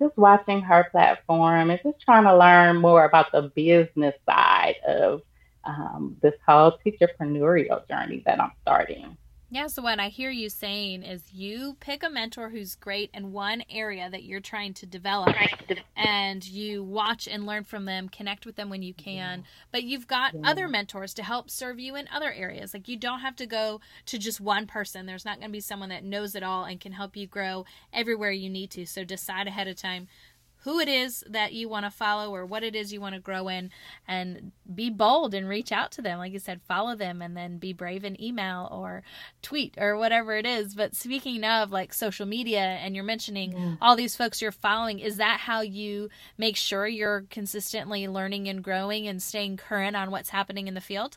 just 0.00 0.16
watching 0.16 0.62
her 0.62 0.88
platform 0.90 1.70
and 1.70 1.80
just 1.82 2.00
trying 2.00 2.24
to 2.24 2.36
learn 2.36 2.76
more 2.76 3.04
about 3.04 3.30
the 3.32 3.42
business 3.54 4.14
side 4.28 4.76
of 4.88 5.22
um, 5.64 6.16
this 6.22 6.34
whole 6.46 6.78
teacherpreneurial 6.84 7.86
journey 7.86 8.22
that 8.26 8.40
I'm 8.40 8.52
starting. 8.62 9.16
Yeah, 9.52 9.66
so 9.66 9.82
what 9.82 9.98
I 9.98 10.08
hear 10.08 10.30
you 10.30 10.48
saying 10.48 11.02
is 11.02 11.22
you 11.32 11.76
pick 11.80 12.04
a 12.04 12.08
mentor 12.08 12.50
who's 12.50 12.76
great 12.76 13.10
in 13.12 13.32
one 13.32 13.64
area 13.68 14.08
that 14.08 14.22
you're 14.22 14.38
trying 14.38 14.74
to 14.74 14.86
develop 14.86 15.34
and 15.96 16.46
you 16.46 16.84
watch 16.84 17.26
and 17.26 17.46
learn 17.46 17.64
from 17.64 17.84
them, 17.84 18.08
connect 18.08 18.46
with 18.46 18.54
them 18.54 18.70
when 18.70 18.82
you 18.82 18.94
can, 18.94 19.42
but 19.72 19.82
you've 19.82 20.06
got 20.06 20.36
other 20.44 20.68
mentors 20.68 21.12
to 21.14 21.24
help 21.24 21.50
serve 21.50 21.80
you 21.80 21.96
in 21.96 22.06
other 22.14 22.32
areas. 22.32 22.72
Like 22.72 22.86
you 22.86 22.96
don't 22.96 23.20
have 23.20 23.34
to 23.36 23.46
go 23.46 23.80
to 24.06 24.18
just 24.18 24.40
one 24.40 24.68
person. 24.68 25.06
There's 25.06 25.24
not 25.24 25.40
going 25.40 25.50
to 25.50 25.52
be 25.52 25.60
someone 25.60 25.88
that 25.88 26.04
knows 26.04 26.36
it 26.36 26.44
all 26.44 26.64
and 26.64 26.80
can 26.80 26.92
help 26.92 27.16
you 27.16 27.26
grow 27.26 27.64
everywhere 27.92 28.30
you 28.30 28.48
need 28.48 28.70
to. 28.70 28.86
So 28.86 29.02
decide 29.02 29.48
ahead 29.48 29.66
of 29.66 29.74
time 29.74 30.06
who 30.62 30.78
it 30.78 30.88
is 30.88 31.24
that 31.28 31.52
you 31.52 31.68
want 31.68 31.86
to 31.86 31.90
follow 31.90 32.34
or 32.34 32.44
what 32.44 32.62
it 32.62 32.76
is 32.76 32.92
you 32.92 33.00
want 33.00 33.14
to 33.14 33.20
grow 33.20 33.48
in 33.48 33.70
and 34.06 34.52
be 34.72 34.90
bold 34.90 35.32
and 35.34 35.48
reach 35.48 35.72
out 35.72 35.90
to 35.92 36.02
them. 36.02 36.18
Like 36.18 36.32
you 36.32 36.38
said 36.38 36.60
follow 36.62 36.94
them 36.94 37.22
and 37.22 37.36
then 37.36 37.58
be 37.58 37.72
brave 37.72 38.04
and 38.04 38.20
email 38.20 38.68
or 38.70 39.02
tweet 39.40 39.74
or 39.78 39.96
whatever 39.96 40.36
it 40.36 40.44
is. 40.44 40.74
But 40.74 40.94
speaking 40.94 41.44
of 41.44 41.70
like 41.70 41.94
social 41.94 42.26
media 42.26 42.60
and 42.60 42.94
you're 42.94 43.04
mentioning 43.04 43.52
yeah. 43.52 43.74
all 43.80 43.96
these 43.96 44.16
folks 44.16 44.42
you're 44.42 44.52
following 44.52 44.98
is 44.98 45.16
that 45.16 45.40
how 45.40 45.62
you 45.62 46.10
make 46.36 46.56
sure 46.56 46.86
you're 46.86 47.24
consistently 47.30 48.06
learning 48.06 48.48
and 48.48 48.62
growing 48.62 49.08
and 49.08 49.22
staying 49.22 49.56
current 49.56 49.96
on 49.96 50.10
what's 50.10 50.30
happening 50.30 50.68
in 50.68 50.74
the 50.74 50.80
field? 50.80 51.16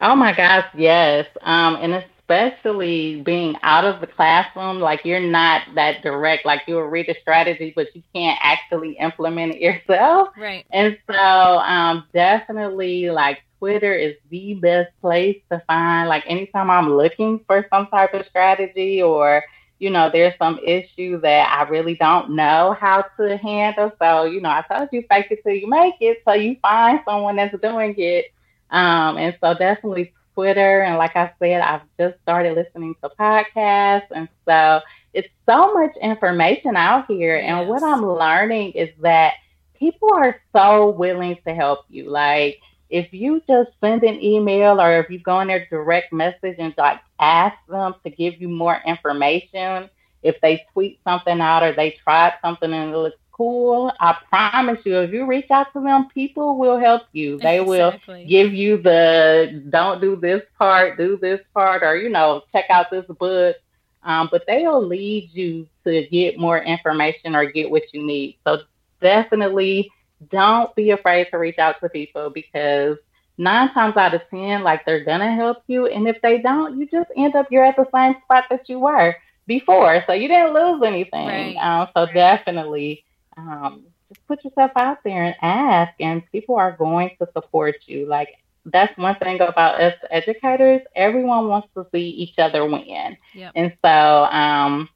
Oh 0.00 0.14
my 0.14 0.34
gosh 0.34 0.66
yes. 0.76 1.26
Um 1.40 1.76
and 1.76 1.94
it's 1.94 2.15
especially 2.28 3.22
being 3.22 3.56
out 3.62 3.84
of 3.84 4.00
the 4.00 4.06
classroom, 4.06 4.80
like 4.80 5.04
you're 5.04 5.20
not 5.20 5.62
that 5.74 6.02
direct. 6.02 6.44
Like 6.44 6.62
you'll 6.66 6.82
read 6.82 7.08
a 7.08 7.14
strategy, 7.20 7.72
but 7.74 7.94
you 7.94 8.02
can't 8.14 8.38
actually 8.42 8.92
implement 8.98 9.54
it 9.54 9.60
yourself. 9.60 10.28
Right. 10.36 10.66
And 10.70 10.98
so, 11.10 11.14
um, 11.14 12.04
definitely, 12.12 13.10
like 13.10 13.42
Twitter 13.58 13.94
is 13.94 14.16
the 14.30 14.54
best 14.54 14.90
place 15.00 15.40
to 15.50 15.62
find. 15.66 16.08
Like 16.08 16.24
anytime 16.26 16.70
I'm 16.70 16.96
looking 16.96 17.40
for 17.46 17.66
some 17.70 17.86
type 17.88 18.14
of 18.14 18.26
strategy 18.26 19.02
or 19.02 19.44
you 19.78 19.90
know, 19.90 20.08
there's 20.10 20.32
some 20.38 20.58
issue 20.64 21.20
that 21.20 21.52
I 21.52 21.68
really 21.68 21.96
don't 21.96 22.30
know 22.30 22.74
how 22.80 23.04
to 23.20 23.36
handle. 23.36 23.92
So, 23.98 24.24
you 24.24 24.40
know, 24.40 24.48
I 24.48 24.64
told 24.70 24.88
you 24.90 25.04
fake 25.10 25.26
it 25.30 25.42
till 25.42 25.52
you 25.52 25.68
make 25.68 25.96
it. 26.00 26.22
So 26.24 26.32
you 26.32 26.56
find 26.62 27.00
someone 27.04 27.36
that's 27.36 27.54
doing 27.60 27.94
it. 27.98 28.32
Um, 28.70 29.18
and 29.18 29.36
so 29.38 29.52
definitely 29.52 30.14
Twitter. 30.36 30.82
And 30.82 30.98
like 30.98 31.16
I 31.16 31.32
said, 31.40 31.62
I've 31.62 31.80
just 31.98 32.20
started 32.22 32.54
listening 32.54 32.94
to 33.02 33.10
podcasts. 33.18 34.06
And 34.14 34.28
so 34.46 34.80
it's 35.14 35.28
so 35.48 35.72
much 35.72 35.96
information 36.00 36.76
out 36.76 37.06
here. 37.08 37.36
Yes. 37.36 37.46
And 37.48 37.68
what 37.68 37.82
I'm 37.82 38.06
learning 38.06 38.72
is 38.72 38.90
that 39.00 39.32
people 39.74 40.12
are 40.14 40.40
so 40.54 40.90
willing 40.90 41.38
to 41.46 41.54
help 41.54 41.86
you. 41.88 42.10
Like, 42.10 42.60
if 42.90 43.12
you 43.12 43.42
just 43.48 43.70
send 43.80 44.04
an 44.04 44.22
email 44.22 44.80
or 44.80 45.00
if 45.00 45.10
you 45.10 45.18
go 45.18 45.40
in 45.40 45.48
their 45.48 45.66
direct 45.70 46.12
message 46.12 46.56
and 46.58 46.72
like 46.78 47.00
ask 47.18 47.56
them 47.68 47.94
to 48.04 48.10
give 48.10 48.40
you 48.40 48.48
more 48.48 48.80
information, 48.86 49.90
if 50.22 50.40
they 50.40 50.64
tweet 50.72 51.00
something 51.02 51.40
out 51.40 51.62
or 51.62 51.72
they 51.72 51.92
tried 52.02 52.34
something 52.42 52.72
and 52.72 52.92
it 52.92 52.96
looks 52.96 53.16
cool. 53.36 53.92
I 54.00 54.16
promise 54.28 54.78
you, 54.84 54.96
if 54.98 55.12
you 55.12 55.26
reach 55.26 55.50
out 55.50 55.72
to 55.74 55.80
them, 55.80 56.08
people 56.14 56.56
will 56.58 56.78
help 56.78 57.02
you. 57.12 57.38
They 57.46 57.60
exactly. 57.60 58.22
will 58.22 58.28
give 58.28 58.52
you 58.54 58.78
the 58.78 59.62
don't 59.70 60.00
do 60.00 60.16
this 60.16 60.42
part, 60.58 60.98
do 60.98 61.16
this 61.16 61.40
part, 61.54 61.82
or 61.82 61.96
you 61.96 62.08
know, 62.08 62.42
check 62.52 62.64
out 62.70 62.90
this 62.90 63.06
book. 63.06 63.56
Um, 64.02 64.28
but 64.30 64.44
they'll 64.46 64.84
lead 64.84 65.30
you 65.32 65.66
to 65.84 66.06
get 66.08 66.38
more 66.38 66.58
information 66.58 67.34
or 67.34 67.50
get 67.50 67.70
what 67.70 67.82
you 67.92 68.06
need. 68.06 68.38
So 68.44 68.60
definitely 69.00 69.90
don't 70.30 70.74
be 70.76 70.90
afraid 70.90 71.28
to 71.30 71.38
reach 71.38 71.58
out 71.58 71.80
to 71.80 71.88
people 71.88 72.30
because 72.30 72.96
nine 73.36 73.72
times 73.72 73.96
out 73.96 74.14
of 74.14 74.22
ten, 74.30 74.62
like 74.62 74.84
they're 74.86 75.04
gonna 75.04 75.34
help 75.34 75.62
you. 75.66 75.86
And 75.86 76.08
if 76.08 76.20
they 76.22 76.38
don't, 76.38 76.78
you 76.78 76.86
just 76.86 77.10
end 77.16 77.34
up 77.34 77.46
you're 77.50 77.64
at 77.64 77.76
the 77.76 77.86
same 77.94 78.14
spot 78.24 78.44
that 78.50 78.68
you 78.68 78.80
were 78.80 79.14
before. 79.46 80.02
So 80.06 80.12
you 80.12 80.28
didn't 80.28 80.54
lose 80.54 80.82
anything. 80.84 81.26
Right. 81.26 81.56
Um, 81.56 81.88
so 81.94 82.06
definitely 82.12 83.04
um, 83.36 83.84
just 84.08 84.26
put 84.26 84.44
yourself 84.44 84.70
out 84.76 84.98
there 85.04 85.24
and 85.24 85.34
ask, 85.42 85.92
and 86.00 86.22
people 86.30 86.56
are 86.56 86.72
going 86.72 87.10
to 87.20 87.28
support 87.32 87.76
you. 87.86 88.06
Like 88.06 88.28
that's 88.64 88.96
one 88.98 89.16
thing 89.16 89.40
about 89.40 89.80
us 89.80 89.94
educators. 90.10 90.82
Everyone 90.94 91.48
wants 91.48 91.68
to 91.74 91.86
see 91.92 92.08
each 92.08 92.38
other 92.38 92.64
win, 92.64 93.16
yep. 93.34 93.52
and 93.54 93.72
so 93.84 93.88
um, 93.88 94.88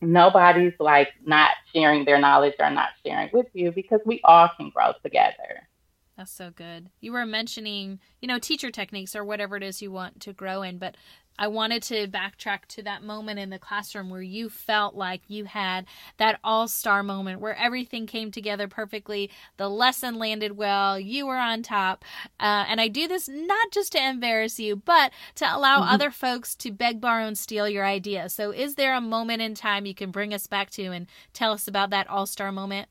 nobody's 0.00 0.74
like 0.78 1.08
not 1.24 1.52
sharing 1.72 2.04
their 2.04 2.18
knowledge 2.18 2.54
or 2.58 2.70
not 2.70 2.90
sharing 3.04 3.30
with 3.32 3.46
you 3.52 3.72
because 3.72 4.00
we 4.04 4.20
all 4.24 4.48
can 4.56 4.70
grow 4.70 4.92
together. 5.02 5.68
That's 6.16 6.30
so 6.30 6.50
good. 6.50 6.90
You 7.00 7.12
were 7.12 7.24
mentioning, 7.24 7.98
you 8.20 8.28
know, 8.28 8.38
teacher 8.38 8.70
techniques 8.70 9.16
or 9.16 9.24
whatever 9.24 9.56
it 9.56 9.62
is 9.62 9.80
you 9.80 9.90
want 9.90 10.20
to 10.20 10.34
grow 10.34 10.60
in, 10.60 10.76
but 10.76 10.94
I 11.40 11.48
wanted 11.48 11.82
to 11.84 12.06
backtrack 12.06 12.66
to 12.68 12.82
that 12.82 13.02
moment 13.02 13.38
in 13.38 13.48
the 13.48 13.58
classroom 13.58 14.10
where 14.10 14.20
you 14.20 14.50
felt 14.50 14.94
like 14.94 15.22
you 15.26 15.46
had 15.46 15.86
that 16.18 16.38
all 16.44 16.68
star 16.68 17.02
moment 17.02 17.40
where 17.40 17.56
everything 17.56 18.06
came 18.06 18.30
together 18.30 18.68
perfectly. 18.68 19.30
The 19.56 19.70
lesson 19.70 20.18
landed 20.18 20.58
well. 20.58 21.00
You 21.00 21.26
were 21.26 21.38
on 21.38 21.62
top. 21.62 22.04
Uh, 22.38 22.66
and 22.68 22.78
I 22.78 22.88
do 22.88 23.08
this 23.08 23.26
not 23.26 23.70
just 23.72 23.92
to 23.92 24.06
embarrass 24.06 24.60
you, 24.60 24.76
but 24.76 25.12
to 25.36 25.46
allow 25.46 25.80
mm-hmm. 25.80 25.94
other 25.94 26.10
folks 26.10 26.54
to 26.56 26.70
beg, 26.70 27.00
borrow, 27.00 27.26
and 27.26 27.38
steal 27.38 27.66
your 27.66 27.86
idea. 27.86 28.28
So, 28.28 28.50
is 28.50 28.74
there 28.74 28.94
a 28.94 29.00
moment 29.00 29.40
in 29.40 29.54
time 29.54 29.86
you 29.86 29.94
can 29.94 30.10
bring 30.10 30.34
us 30.34 30.46
back 30.46 30.68
to 30.72 30.84
and 30.88 31.06
tell 31.32 31.52
us 31.52 31.66
about 31.66 31.88
that 31.88 32.06
all 32.10 32.26
star 32.26 32.52
moment? 32.52 32.88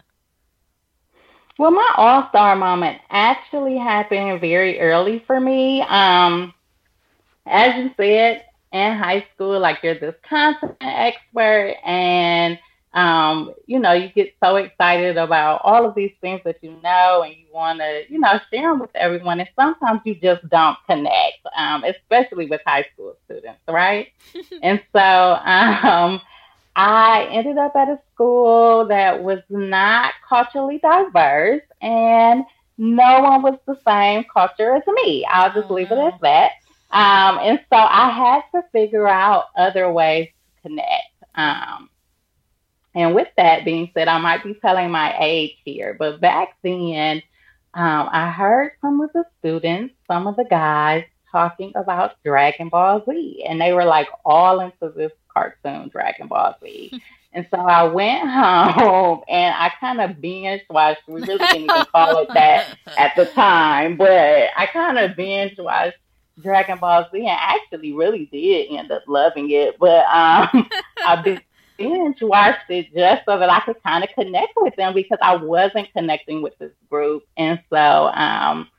Well, 1.59 1.71
my 1.71 1.93
all 1.97 2.27
star 2.29 2.55
moment 2.55 2.99
actually 3.12 3.77
happened 3.77 4.41
very 4.41 4.79
early 4.79 5.23
for 5.27 5.39
me. 5.39 5.81
Um, 5.81 6.53
as 7.49 7.75
you 7.77 7.91
said, 7.97 8.45
in 8.71 8.97
high 8.97 9.25
school, 9.33 9.59
like 9.59 9.79
you're 9.83 9.99
this 9.99 10.15
content 10.27 10.75
expert 10.81 11.75
and 11.83 12.59
um, 12.93 13.53
you 13.67 13.79
know, 13.79 13.93
you 13.93 14.09
get 14.09 14.33
so 14.43 14.55
excited 14.55 15.17
about 15.17 15.62
all 15.63 15.85
of 15.85 15.93
these 15.93 16.12
things 16.21 16.41
that 16.43 16.57
you 16.63 16.71
know 16.81 17.21
and 17.23 17.35
you 17.35 17.45
want 17.53 17.79
to, 17.79 18.03
you 18.09 18.19
know, 18.19 18.39
share 18.51 18.71
them 18.71 18.79
with 18.79 18.89
everyone. 18.95 19.39
And 19.39 19.49
sometimes 19.55 20.01
you 20.05 20.15
just 20.15 20.47
don't 20.49 20.77
connect, 20.88 21.38
um, 21.55 21.83
especially 21.83 22.47
with 22.47 22.62
high 22.65 22.85
school 22.93 23.15
students, 23.25 23.62
right? 23.67 24.07
and 24.63 24.81
so 24.91 24.99
um, 24.99 26.19
I 26.75 27.27
ended 27.31 27.59
up 27.59 27.75
at 27.75 27.89
a 27.89 27.99
school 28.13 28.88
that 28.88 29.21
was 29.21 29.39
not 29.49 30.13
culturally 30.27 30.79
diverse 30.79 31.62
and 31.81 32.43
no 32.79 33.21
one 33.21 33.43
was 33.43 33.59
the 33.67 33.77
same 33.85 34.23
culture 34.33 34.75
as 34.75 34.83
me. 34.88 35.25
I'll 35.25 35.53
just 35.53 35.69
leave 35.69 35.91
it 35.91 35.97
at 35.97 36.19
that. 36.21 36.51
Um, 36.91 37.39
and 37.41 37.60
so 37.71 37.78
I 37.78 38.10
had 38.10 38.41
to 38.56 38.67
figure 38.71 39.08
out 39.08 39.45
other 39.56 39.91
ways 39.91 40.28
to 40.28 40.69
connect. 40.69 41.13
Um, 41.36 41.89
and 42.95 43.13
with 43.13 43.28
that 43.38 43.65
being 43.65 43.91
said, 43.93 44.08
I 44.08 44.17
might 44.17 44.43
be 44.43 44.56
telling 44.56 44.89
my 44.89 45.15
age 45.19 45.56
here, 45.63 45.95
but 45.97 46.19
back 46.19 46.58
then, 46.63 47.21
um, 47.75 48.10
I 48.12 48.32
heard 48.32 48.71
some 48.82 48.99
of 49.02 49.12
the 49.13 49.25
students, 49.39 49.93
some 50.08 50.25
of 50.25 50.36
the 50.36 50.45
guys 50.45 51.06
talking 51.32 51.71
about 51.75 52.21
Dragon 52.23 52.69
Ball 52.69 53.04
Z, 53.08 53.43
and 53.47 53.62
they 53.62 53.73
were 53.73 53.86
like 53.86 54.08
all 54.25 54.60
into 54.60 54.89
this 54.95 55.12
cartoon, 55.32 55.89
Dragon 55.89 56.28
Ball 56.28 56.56
Z. 56.63 56.99
and 57.34 57.47
so 57.52 57.58
I 57.58 57.84
went 57.84 58.28
home 58.28 59.21
and 59.30 59.54
I 59.56 59.71
kind 59.80 60.02
of 60.02 60.19
binge 60.19 60.63
watched. 60.69 61.02
We 61.08 61.21
really 61.21 61.38
didn't 61.38 61.69
even 61.69 61.86
call 61.86 62.23
it 62.23 62.30
that 62.34 62.75
at 62.97 63.15
the 63.15 63.25
time, 63.25 63.97
but 63.97 64.49
I 64.58 64.65
kind 64.73 64.97
of 64.97 65.15
binge 65.15 65.58
watched 65.60 65.97
Dragon 66.41 66.78
Ball 66.78 67.08
Z 67.12 67.19
and 67.19 67.30
actually 67.30 67.93
really 67.93 68.25
did 68.32 68.71
end 68.71 68.91
up 68.91 69.04
loving 69.08 69.49
it. 69.52 69.78
But 69.80 70.06
um, 70.06 70.69
I 71.06 71.41
binge 71.78 72.21
watched 72.21 72.69
it 72.69 72.93
just 72.93 73.25
so 73.25 73.39
that 73.39 73.49
I 73.49 73.62
could 73.62 73.82
kind 73.84 74.04
of 74.04 74.10
connect 74.12 74.54
with 74.58 74.75
them 74.75 74.93
because 74.93 75.17
I 75.21 75.36
wasn't 75.36 75.91
connecting 75.93 76.41
with 76.41 76.58
this 76.60 76.73
group. 76.89 77.23
And 77.38 77.60
so 77.69 77.78
um, 77.78 78.69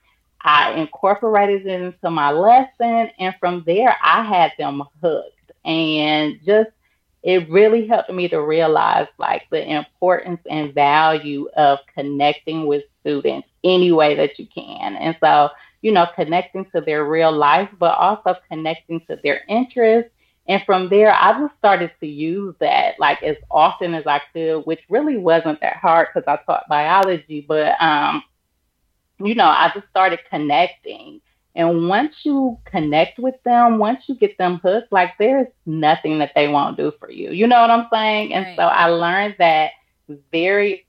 I 0.43 0.73
incorporated 0.73 1.67
it 1.67 1.81
into 1.81 2.11
my 2.11 2.31
lesson. 2.31 3.11
And 3.19 3.35
from 3.41 3.65
there, 3.67 3.97
I 4.03 4.23
had 4.23 4.53
them 4.59 4.83
hooked. 5.03 5.53
And 5.65 6.39
just, 6.45 6.71
it 7.23 7.51
really 7.51 7.87
helped 7.87 8.11
me 8.11 8.29
to 8.29 8.41
realize 8.41 9.09
like 9.19 9.43
the 9.51 9.63
importance 9.67 10.41
and 10.49 10.75
value 10.75 11.49
of 11.57 11.81
connecting 11.95 12.67
with 12.67 12.85
students 13.01 13.49
any 13.65 13.93
way 13.93 14.15
that 14.15 14.39
you 14.39 14.47
can. 14.47 14.97
And 14.97 15.17
so 15.21 15.51
you 15.83 15.93
know, 15.93 16.07
connecting 16.15 16.67
to 16.75 16.81
their 16.81 17.05
real 17.05 17.33
life, 17.33 17.69
but 17.79 17.97
also 17.97 18.37
connecting 18.51 19.01
to 19.09 19.19
their 19.23 19.43
interests. 19.49 20.11
And 20.49 20.63
from 20.65 20.89
there, 20.89 21.13
I 21.13 21.39
just 21.39 21.57
started 21.59 21.93
to 22.01 22.07
use 22.07 22.55
that 22.61 22.99
like 22.99 23.23
as 23.23 23.37
often 23.51 23.95
as 23.95 24.07
I 24.07 24.21
could, 24.33 24.63
which 24.63 24.81
really 24.89 25.17
wasn't 25.17 25.61
that 25.61 25.77
hard 25.77 26.09
because 26.13 26.27
I 26.27 26.43
taught 26.45 26.69
biology. 26.69 27.45
But, 27.47 27.81
um, 27.81 28.23
you 29.19 29.35
know, 29.35 29.45
I 29.47 29.71
just 29.75 29.89
started 29.89 30.21
connecting. 30.29 31.21
And 31.55 31.89
once 31.89 32.15
you 32.25 32.59
connect 32.65 33.19
with 33.19 33.35
them, 33.45 33.79
once 33.79 34.05
you 34.07 34.15
get 34.15 34.39
them 34.39 34.61
hooked, 34.63 34.93
like 34.93 35.13
there's 35.19 35.49
nothing 35.67 36.19
that 36.21 36.33
they 36.35 36.49
won't 36.49 36.77
do 36.77 36.93
for 36.99 37.11
you. 37.11 37.33
You 37.33 37.47
know 37.47 37.61
what 37.61 37.71
I'm 37.71 37.87
saying? 37.93 38.33
And 38.35 38.47
right. 38.47 38.57
so 38.57 38.63
I 38.63 38.87
learned 38.87 39.37
that 39.39 39.73
very 40.33 40.87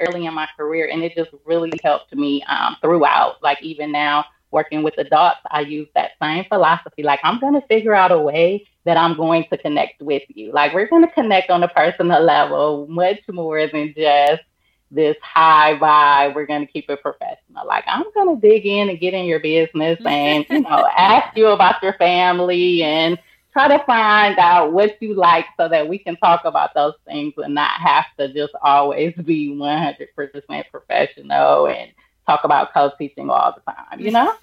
early 0.00 0.26
in 0.26 0.34
my 0.34 0.48
career, 0.56 0.88
and 0.90 1.02
it 1.02 1.14
just 1.14 1.30
really 1.44 1.72
helped 1.82 2.14
me 2.14 2.42
um, 2.44 2.76
throughout. 2.80 3.42
Like 3.42 3.62
even 3.62 3.92
now, 3.92 4.24
working 4.54 4.82
with 4.84 4.96
adults, 4.96 5.40
I 5.50 5.60
use 5.60 5.88
that 5.94 6.12
same 6.22 6.44
philosophy. 6.44 7.02
Like, 7.02 7.20
I'm 7.24 7.40
going 7.40 7.60
to 7.60 7.66
figure 7.66 7.94
out 7.94 8.12
a 8.12 8.18
way 8.18 8.66
that 8.84 8.96
I'm 8.96 9.16
going 9.16 9.44
to 9.50 9.58
connect 9.58 10.00
with 10.00 10.22
you. 10.28 10.52
Like, 10.52 10.72
we're 10.72 10.88
going 10.88 11.06
to 11.06 11.12
connect 11.12 11.50
on 11.50 11.64
a 11.64 11.68
personal 11.68 12.22
level 12.22 12.86
much 12.88 13.20
more 13.28 13.66
than 13.66 13.92
just 13.94 14.42
this 14.90 15.16
high 15.20 15.76
vibe. 15.76 16.36
We're 16.36 16.46
going 16.46 16.64
to 16.66 16.72
keep 16.72 16.88
it 16.88 17.02
professional. 17.02 17.66
Like, 17.66 17.84
I'm 17.88 18.04
going 18.14 18.40
to 18.40 18.48
dig 18.48 18.64
in 18.64 18.88
and 18.88 19.00
get 19.00 19.12
in 19.12 19.26
your 19.26 19.40
business 19.40 19.98
and, 20.06 20.46
you 20.48 20.60
know, 20.60 20.88
ask 20.96 21.36
you 21.36 21.48
about 21.48 21.82
your 21.82 21.94
family 21.94 22.84
and 22.84 23.18
try 23.54 23.68
to 23.68 23.82
find 23.84 24.38
out 24.38 24.72
what 24.72 25.00
you 25.00 25.14
like 25.14 25.46
so 25.56 25.68
that 25.68 25.88
we 25.88 25.96
can 25.96 26.16
talk 26.16 26.44
about 26.44 26.74
those 26.74 26.94
things 27.06 27.32
and 27.38 27.54
not 27.54 27.80
have 27.80 28.04
to 28.18 28.32
just 28.34 28.52
always 28.62 29.14
be 29.24 29.48
100% 29.48 30.64
professional 30.70 31.68
and 31.68 31.92
talk 32.26 32.42
about 32.44 32.74
co-teaching 32.74 33.30
all 33.30 33.54
the 33.54 33.72
time, 33.72 34.00
you 34.00 34.10
know? 34.10 34.34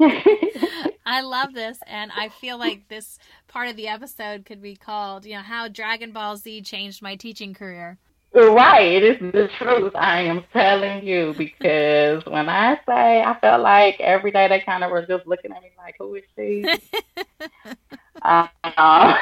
I 1.06 1.20
love 1.20 1.52
this 1.52 1.78
and 1.86 2.10
I 2.16 2.30
feel 2.30 2.58
like 2.58 2.88
this 2.88 3.18
part 3.46 3.68
of 3.68 3.76
the 3.76 3.88
episode 3.88 4.46
could 4.46 4.62
be 4.62 4.74
called, 4.74 5.26
you 5.26 5.34
know, 5.34 5.42
how 5.42 5.68
Dragon 5.68 6.12
Ball 6.12 6.36
Z 6.36 6.62
changed 6.62 7.02
my 7.02 7.16
teaching 7.16 7.52
career. 7.52 7.98
Right, 8.32 8.90
it 8.90 9.04
is 9.04 9.32
the 9.32 9.48
truth. 9.58 9.92
I 9.94 10.22
am 10.22 10.42
telling 10.52 11.06
you 11.06 11.34
because 11.38 12.24
when 12.26 12.48
I 12.48 12.80
say 12.84 13.22
I 13.22 13.38
felt 13.40 13.62
like 13.62 14.00
every 14.00 14.32
day 14.32 14.48
they 14.48 14.58
kind 14.58 14.82
of 14.82 14.90
were 14.90 15.06
just 15.06 15.24
looking 15.24 15.52
at 15.52 15.62
me 15.62 15.70
like, 15.78 15.94
"Who 16.00 16.16
is 16.16 16.24
she?" 16.34 16.64
uh, 18.22 18.46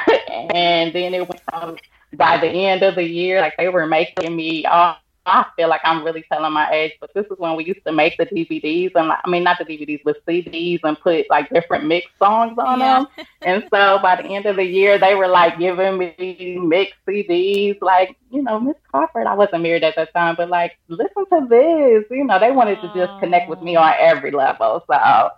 and 0.54 0.92
then 0.92 1.14
it 1.14 1.28
went 1.28 1.42
on 1.52 1.78
by 2.14 2.38
the 2.38 2.48
end 2.48 2.82
of 2.82 2.94
the 2.94 3.04
year, 3.04 3.40
like 3.40 3.56
they 3.56 3.68
were 3.68 3.86
making 3.86 4.36
me 4.36 4.66
all 4.66 4.96
I 5.24 5.46
feel 5.56 5.68
like 5.68 5.82
I'm 5.84 6.04
really 6.04 6.24
telling 6.30 6.52
my 6.52 6.68
age, 6.72 6.92
but 7.00 7.14
this 7.14 7.26
is 7.26 7.38
when 7.38 7.54
we 7.54 7.64
used 7.64 7.84
to 7.86 7.92
make 7.92 8.16
the 8.16 8.26
DVDs 8.26 8.92
and 8.96 9.12
I 9.12 9.20
mean 9.28 9.44
not 9.44 9.58
the 9.58 9.64
DVDs, 9.64 10.00
but 10.04 10.24
CDs 10.26 10.80
and 10.82 10.98
put 10.98 11.30
like 11.30 11.48
different 11.50 11.86
mix 11.86 12.06
songs 12.18 12.58
on 12.58 12.80
yeah. 12.80 13.04
them. 13.16 13.26
and 13.42 13.62
so 13.70 14.00
by 14.02 14.20
the 14.20 14.28
end 14.28 14.46
of 14.46 14.56
the 14.56 14.64
year, 14.64 14.98
they 14.98 15.14
were 15.14 15.28
like 15.28 15.58
giving 15.58 15.98
me 15.98 16.58
mix 16.60 16.92
CDs, 17.06 17.80
like 17.80 18.16
you 18.30 18.42
know 18.42 18.58
Miss 18.58 18.76
Crawford. 18.90 19.28
I 19.28 19.34
wasn't 19.34 19.62
married 19.62 19.84
at 19.84 19.94
that 19.94 20.12
time, 20.12 20.34
but 20.36 20.48
like 20.48 20.76
listen 20.88 21.24
to 21.26 21.46
this. 21.48 22.04
You 22.10 22.24
know, 22.24 22.40
they 22.40 22.50
wanted 22.50 22.80
to 22.82 22.92
just 22.94 23.20
connect 23.20 23.48
with 23.48 23.62
me 23.62 23.76
on 23.76 23.94
every 24.00 24.32
level. 24.32 24.82
So 24.88 25.30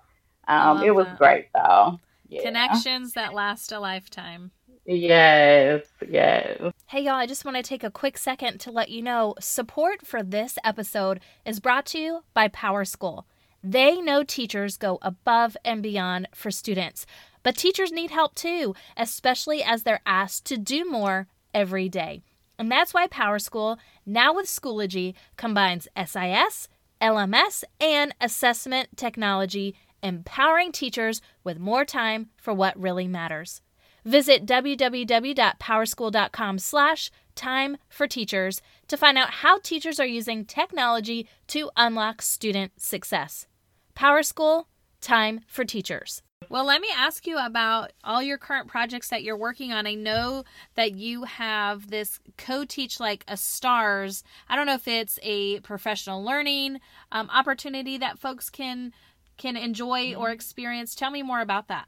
um, 0.49 0.83
it 0.83 0.95
was 0.95 1.07
that. 1.07 1.19
great 1.19 1.49
though. 1.55 2.01
Yeah. 2.29 2.43
Connections 2.43 3.13
that 3.13 3.35
last 3.35 3.73
a 3.73 3.81
lifetime. 3.81 4.51
Yes, 4.87 5.87
yes. 6.07 6.61
Hey, 6.87 7.01
y'all, 7.03 7.15
I 7.15 7.27
just 7.27 7.45
want 7.45 7.57
to 7.57 7.63
take 7.63 7.83
a 7.85 7.91
quick 7.91 8.19
second 8.19 8.59
to 8.61 8.71
let 8.71 8.91
you 8.91 9.01
know 9.01 9.35
support 9.41 10.07
for 10.07 10.23
this 10.23 10.59
episode 10.63 11.21
is 11.47 11.61
brought 11.61 11.87
to 11.87 11.99
you 11.99 12.25
by 12.35 12.49
PowerSchool. 12.49 13.25
They 13.63 14.01
know 14.03 14.23
teachers 14.23 14.77
go 14.77 14.99
above 15.01 15.57
and 15.65 15.83
beyond 15.83 16.29
for 16.35 16.51
students, 16.51 17.07
but 17.43 17.57
teachers 17.57 17.93
need 17.93 18.11
help 18.11 18.35
too, 18.35 18.75
especially 18.95 19.63
as 19.63 19.85
they're 19.85 20.03
asked 20.05 20.45
to 20.47 20.59
do 20.59 20.85
more 20.85 21.29
every 21.55 21.89
day. 21.89 22.23
And 22.59 22.71
that's 22.71 22.93
why 22.93 23.07
PowerSchool, 23.07 23.79
now 24.05 24.35
with 24.35 24.47
Schoology, 24.47 25.15
combines 25.37 25.89
SIS, 25.97 26.69
LMS, 27.01 27.65
and 27.81 28.15
assessment 28.21 28.97
technology, 28.97 29.75
empowering 30.05 30.71
teachers 30.71 31.21
with 31.43 31.59
more 31.59 31.85
time 31.85 32.31
for 32.37 32.55
what 32.55 32.81
really 32.81 33.09
matters. 33.09 33.61
Visit 34.05 34.47
www.powerschool.com 34.47 36.59
slash 36.59 37.11
time 37.35 37.79
for 37.89 38.07
teachers 38.07 38.61
to 38.87 38.99
find 38.99 39.19
out 39.19 39.31
how 39.31 39.59
teachers 39.59 39.99
are 39.99 40.07
using 40.07 40.45
technology 40.45 41.29
to 41.49 41.73
unlock 41.77 42.23
student 42.23 42.81
success. 42.81 43.49
PowerSchool, 43.97 44.67
time 45.01 45.41
for 45.47 45.65
teachers. 45.65 46.23
Well, 46.51 46.67
let 46.67 46.83
me 46.83 46.89
ask 46.95 47.27
you 47.27 47.39
about 47.39 47.93
all 48.03 48.23
your 48.23 48.39
current 48.39 48.69
projects 48.69 49.09
that 49.09 49.23
you're 49.23 49.37
working 49.37 49.73
on. 49.73 49.87
I 49.87 49.95
know 49.95 50.45
that 50.75 50.95
you 50.95 51.25
have 51.25 51.91
this 51.91 52.21
co 52.37 52.65
teach 52.65 53.01
like 53.01 53.25
a 53.27 53.37
STARS. 53.37 54.23
I 54.49 54.57
don't 54.57 54.67
know 54.67 54.75
if 54.75 54.87
it's 54.87 55.19
a 55.23 55.61
professional 55.61 56.23
learning 56.23 56.81
um, 57.13 57.31
opportunity 57.31 57.99
that 57.99 58.19
folks 58.19 58.51
can 58.51 58.93
can 59.37 59.57
enjoy 59.57 60.15
or 60.15 60.31
experience. 60.31 60.95
Tell 60.95 61.11
me 61.11 61.23
more 61.23 61.41
about 61.41 61.69
that. 61.69 61.87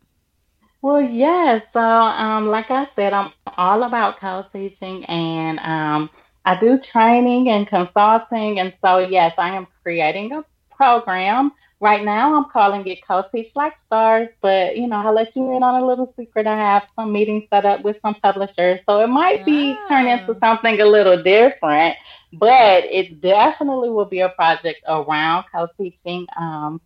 Well, 0.82 1.02
yes. 1.02 1.62
So, 1.72 1.80
um, 1.80 2.48
like 2.48 2.70
I 2.70 2.88
said, 2.94 3.12
I'm 3.12 3.32
all 3.56 3.82
about 3.82 4.20
co-teaching, 4.20 5.04
and 5.06 5.58
um, 5.60 6.10
I 6.44 6.60
do 6.60 6.78
training 6.92 7.48
and 7.48 7.66
consulting. 7.66 8.60
And 8.60 8.72
so, 8.82 8.98
yes, 8.98 9.34
I 9.38 9.56
am 9.56 9.66
creating 9.82 10.32
a 10.32 10.44
program 10.70 11.52
right 11.80 12.04
now. 12.04 12.34
I'm 12.36 12.50
calling 12.50 12.86
it 12.86 13.06
Co-Teach 13.06 13.50
Like 13.54 13.74
Stars, 13.86 14.28
but 14.40 14.76
you 14.76 14.86
know, 14.86 14.96
I'll 14.96 15.14
let 15.14 15.34
you 15.34 15.56
in 15.56 15.62
on 15.62 15.82
a 15.82 15.86
little 15.86 16.12
secret. 16.16 16.46
I 16.46 16.56
have 16.56 16.84
some 16.94 17.12
meetings 17.12 17.44
set 17.52 17.64
up 17.66 17.82
with 17.82 17.96
some 18.02 18.14
publishers, 18.22 18.80
so 18.88 19.00
it 19.00 19.08
might 19.08 19.44
be 19.44 19.76
turn 19.88 20.06
into 20.06 20.36
something 20.40 20.80
a 20.80 20.86
little 20.86 21.22
different. 21.22 21.96
But 22.32 22.84
it 22.84 23.20
definitely 23.20 23.90
will 23.90 24.04
be 24.04 24.20
a 24.20 24.28
project 24.30 24.80
around 24.86 25.44
co-teaching. 25.52 26.26
Um, 26.36 26.80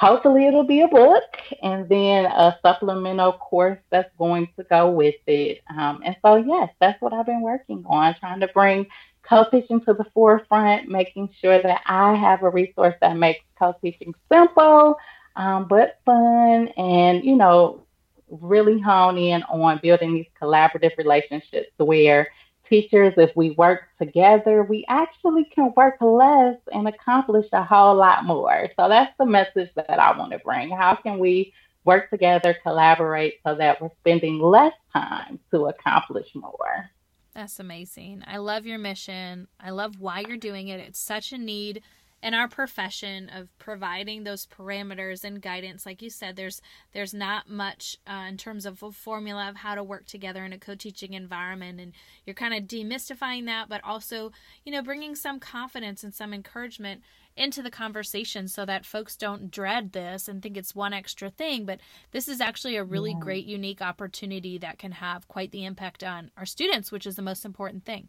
hopefully 0.00 0.46
it'll 0.46 0.64
be 0.64 0.80
a 0.80 0.88
book 0.88 1.24
and 1.62 1.86
then 1.86 2.24
a 2.24 2.58
supplemental 2.62 3.34
course 3.34 3.78
that's 3.90 4.08
going 4.16 4.48
to 4.56 4.64
go 4.64 4.90
with 4.90 5.16
it. 5.26 5.60
Um, 5.68 6.00
and 6.02 6.16
so, 6.22 6.36
yes, 6.36 6.70
that's 6.80 6.98
what 7.02 7.12
I've 7.12 7.26
been 7.26 7.42
working 7.42 7.84
on, 7.86 8.14
trying 8.18 8.40
to 8.40 8.48
bring 8.48 8.86
co-teaching 9.22 9.82
to 9.82 9.92
the 9.92 10.06
forefront, 10.14 10.88
making 10.88 11.28
sure 11.38 11.60
that 11.60 11.82
I 11.84 12.14
have 12.14 12.42
a 12.42 12.48
resource 12.48 12.94
that 13.02 13.18
makes 13.18 13.44
co-teaching 13.58 14.14
simple, 14.32 14.96
um, 15.36 15.68
but 15.68 15.98
fun 16.06 16.68
and, 16.78 17.22
you 17.22 17.36
know, 17.36 17.82
really 18.30 18.80
hone 18.80 19.18
in 19.18 19.42
on 19.42 19.80
building 19.82 20.14
these 20.14 20.30
collaborative 20.40 20.96
relationships 20.96 21.72
where 21.76 22.28
teachers, 22.70 23.12
if 23.18 23.36
we 23.36 23.50
work 23.50 23.82
together, 23.98 24.62
we 24.62 24.86
actually 24.88 25.44
can 25.54 25.74
work 25.76 25.96
less 26.00 26.56
and 26.72 26.88
accomplish 26.88 27.46
a 27.52 27.62
whole 27.62 27.96
lot 27.96 28.24
more. 28.24 28.68
So 28.78 28.88
that's 28.88 29.12
the 29.18 29.26
message 29.26 29.68
that 29.74 29.98
I 29.98 30.16
want 30.16 30.32
to 30.32 30.38
bring. 30.38 30.70
How 30.70 30.94
can 30.94 31.18
we 31.18 31.52
work 31.84 32.08
together, 32.08 32.56
collaborate 32.62 33.40
so 33.46 33.54
that 33.56 33.82
we're 33.82 33.90
spending 34.00 34.38
less 34.38 34.72
time 34.92 35.38
to 35.50 35.66
accomplish 35.66 36.28
more? 36.34 36.88
That's 37.34 37.60
amazing. 37.60 38.24
I 38.26 38.38
love 38.38 38.66
your 38.66 38.78
mission. 38.78 39.48
I 39.58 39.70
love 39.70 40.00
why 40.00 40.24
you're 40.26 40.36
doing 40.36 40.68
it. 40.68 40.80
It's 40.80 40.98
such 40.98 41.32
a 41.32 41.38
need 41.38 41.82
in 42.22 42.34
our 42.34 42.48
profession 42.48 43.30
of 43.30 43.56
providing 43.58 44.24
those 44.24 44.46
parameters 44.46 45.24
and 45.24 45.40
guidance 45.40 45.86
like 45.86 46.02
you 46.02 46.10
said 46.10 46.36
there's 46.36 46.60
there's 46.92 47.14
not 47.14 47.48
much 47.48 47.96
uh, 48.06 48.26
in 48.28 48.36
terms 48.36 48.66
of 48.66 48.82
a 48.82 48.92
formula 48.92 49.48
of 49.48 49.56
how 49.56 49.74
to 49.74 49.82
work 49.82 50.06
together 50.06 50.44
in 50.44 50.52
a 50.52 50.58
co-teaching 50.58 51.14
environment 51.14 51.80
and 51.80 51.92
you're 52.24 52.34
kind 52.34 52.54
of 52.54 52.64
demystifying 52.64 53.46
that 53.46 53.68
but 53.68 53.80
also 53.84 54.30
you 54.64 54.72
know 54.72 54.82
bringing 54.82 55.14
some 55.14 55.40
confidence 55.40 56.04
and 56.04 56.14
some 56.14 56.34
encouragement 56.34 57.00
into 57.36 57.62
the 57.62 57.70
conversation 57.70 58.48
so 58.48 58.66
that 58.66 58.84
folks 58.84 59.16
don't 59.16 59.50
dread 59.50 59.92
this 59.92 60.28
and 60.28 60.42
think 60.42 60.56
it's 60.56 60.74
one 60.74 60.92
extra 60.92 61.30
thing 61.30 61.64
but 61.64 61.80
this 62.10 62.28
is 62.28 62.40
actually 62.40 62.76
a 62.76 62.84
really 62.84 63.12
yeah. 63.12 63.20
great 63.20 63.46
unique 63.46 63.80
opportunity 63.80 64.58
that 64.58 64.78
can 64.78 64.92
have 64.92 65.26
quite 65.28 65.50
the 65.52 65.64
impact 65.64 66.04
on 66.04 66.30
our 66.36 66.46
students 66.46 66.92
which 66.92 67.06
is 67.06 67.16
the 67.16 67.22
most 67.22 67.44
important 67.44 67.84
thing 67.84 68.08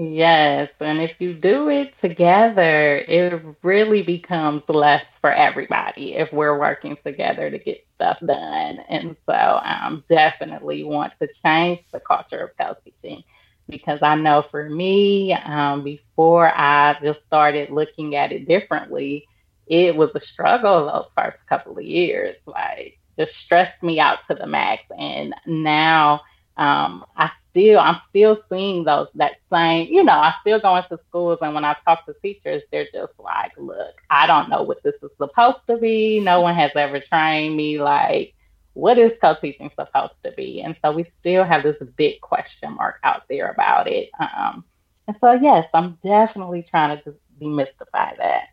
Yes, 0.00 0.70
and 0.78 1.00
if 1.00 1.20
you 1.20 1.34
do 1.34 1.68
it 1.70 1.92
together, 2.00 2.98
it 2.98 3.42
really 3.64 4.02
becomes 4.02 4.62
less 4.68 5.04
for 5.20 5.32
everybody 5.32 6.14
if 6.14 6.32
we're 6.32 6.56
working 6.56 6.96
together 7.04 7.50
to 7.50 7.58
get 7.58 7.84
stuff 7.96 8.18
done. 8.24 8.78
And 8.88 9.16
so 9.26 9.32
I 9.32 9.86
um, 9.86 10.04
definitely 10.08 10.84
want 10.84 11.14
to 11.20 11.28
change 11.44 11.80
the 11.92 11.98
culture 11.98 12.44
of 12.44 12.50
co-teaching 12.56 13.24
because 13.68 13.98
I 14.00 14.14
know 14.14 14.44
for 14.52 14.70
me, 14.70 15.32
um, 15.32 15.82
before 15.82 16.46
I 16.56 16.96
just 17.02 17.18
started 17.26 17.70
looking 17.70 18.14
at 18.14 18.30
it 18.30 18.46
differently, 18.46 19.26
it 19.66 19.96
was 19.96 20.10
a 20.14 20.20
struggle 20.32 20.86
those 20.86 21.06
first 21.16 21.38
couple 21.48 21.76
of 21.76 21.84
years. 21.84 22.36
Like, 22.46 22.98
just 23.18 23.32
stressed 23.44 23.82
me 23.82 23.98
out 23.98 24.20
to 24.30 24.36
the 24.36 24.46
max. 24.46 24.82
And 24.96 25.34
now 25.44 26.20
um, 26.56 27.04
I 27.16 27.30
still 27.58 27.78
I'm 27.78 28.00
still 28.10 28.38
seeing 28.50 28.84
those 28.84 29.08
that 29.16 29.32
same, 29.52 29.88
you 29.92 30.04
know, 30.04 30.12
I 30.12 30.34
still 30.40 30.60
go 30.60 30.76
into 30.76 30.98
schools 31.08 31.38
and 31.42 31.54
when 31.54 31.64
I 31.64 31.76
talk 31.84 32.06
to 32.06 32.14
teachers, 32.22 32.62
they're 32.70 32.88
just 32.92 33.12
like, 33.18 33.52
look, 33.56 33.94
I 34.10 34.26
don't 34.26 34.48
know 34.48 34.62
what 34.62 34.82
this 34.82 34.94
is 35.02 35.10
supposed 35.16 35.66
to 35.68 35.76
be. 35.76 36.20
No 36.20 36.40
one 36.40 36.54
has 36.54 36.70
ever 36.74 37.00
trained 37.00 37.56
me 37.56 37.80
like 37.80 38.34
what 38.74 38.96
is 38.96 39.10
co-teaching 39.20 39.70
supposed 39.76 40.12
to 40.24 40.30
be? 40.32 40.62
And 40.62 40.76
so 40.82 40.92
we 40.92 41.04
still 41.18 41.42
have 41.42 41.64
this 41.64 41.76
big 41.96 42.20
question 42.20 42.76
mark 42.76 43.00
out 43.02 43.22
there 43.28 43.50
about 43.50 43.88
it. 43.88 44.08
Um, 44.20 44.64
and 45.08 45.16
so 45.20 45.32
yes, 45.32 45.66
I'm 45.74 45.98
definitely 46.04 46.64
trying 46.70 47.02
to 47.02 47.14
demystify 47.40 48.16
that. 48.18 48.44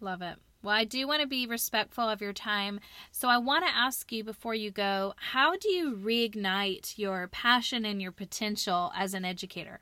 Love 0.00 0.22
it. 0.22 0.38
Well, 0.62 0.74
I 0.74 0.84
do 0.84 1.06
want 1.06 1.22
to 1.22 1.26
be 1.26 1.46
respectful 1.46 2.04
of 2.04 2.20
your 2.20 2.34
time. 2.34 2.80
So 3.10 3.28
I 3.28 3.38
want 3.38 3.64
to 3.66 3.74
ask 3.74 4.12
you 4.12 4.22
before 4.22 4.54
you 4.54 4.70
go 4.70 5.14
how 5.16 5.56
do 5.56 5.70
you 5.70 5.96
reignite 5.96 6.98
your 6.98 7.28
passion 7.28 7.84
and 7.84 8.00
your 8.02 8.12
potential 8.12 8.92
as 8.94 9.14
an 9.14 9.24
educator? 9.24 9.80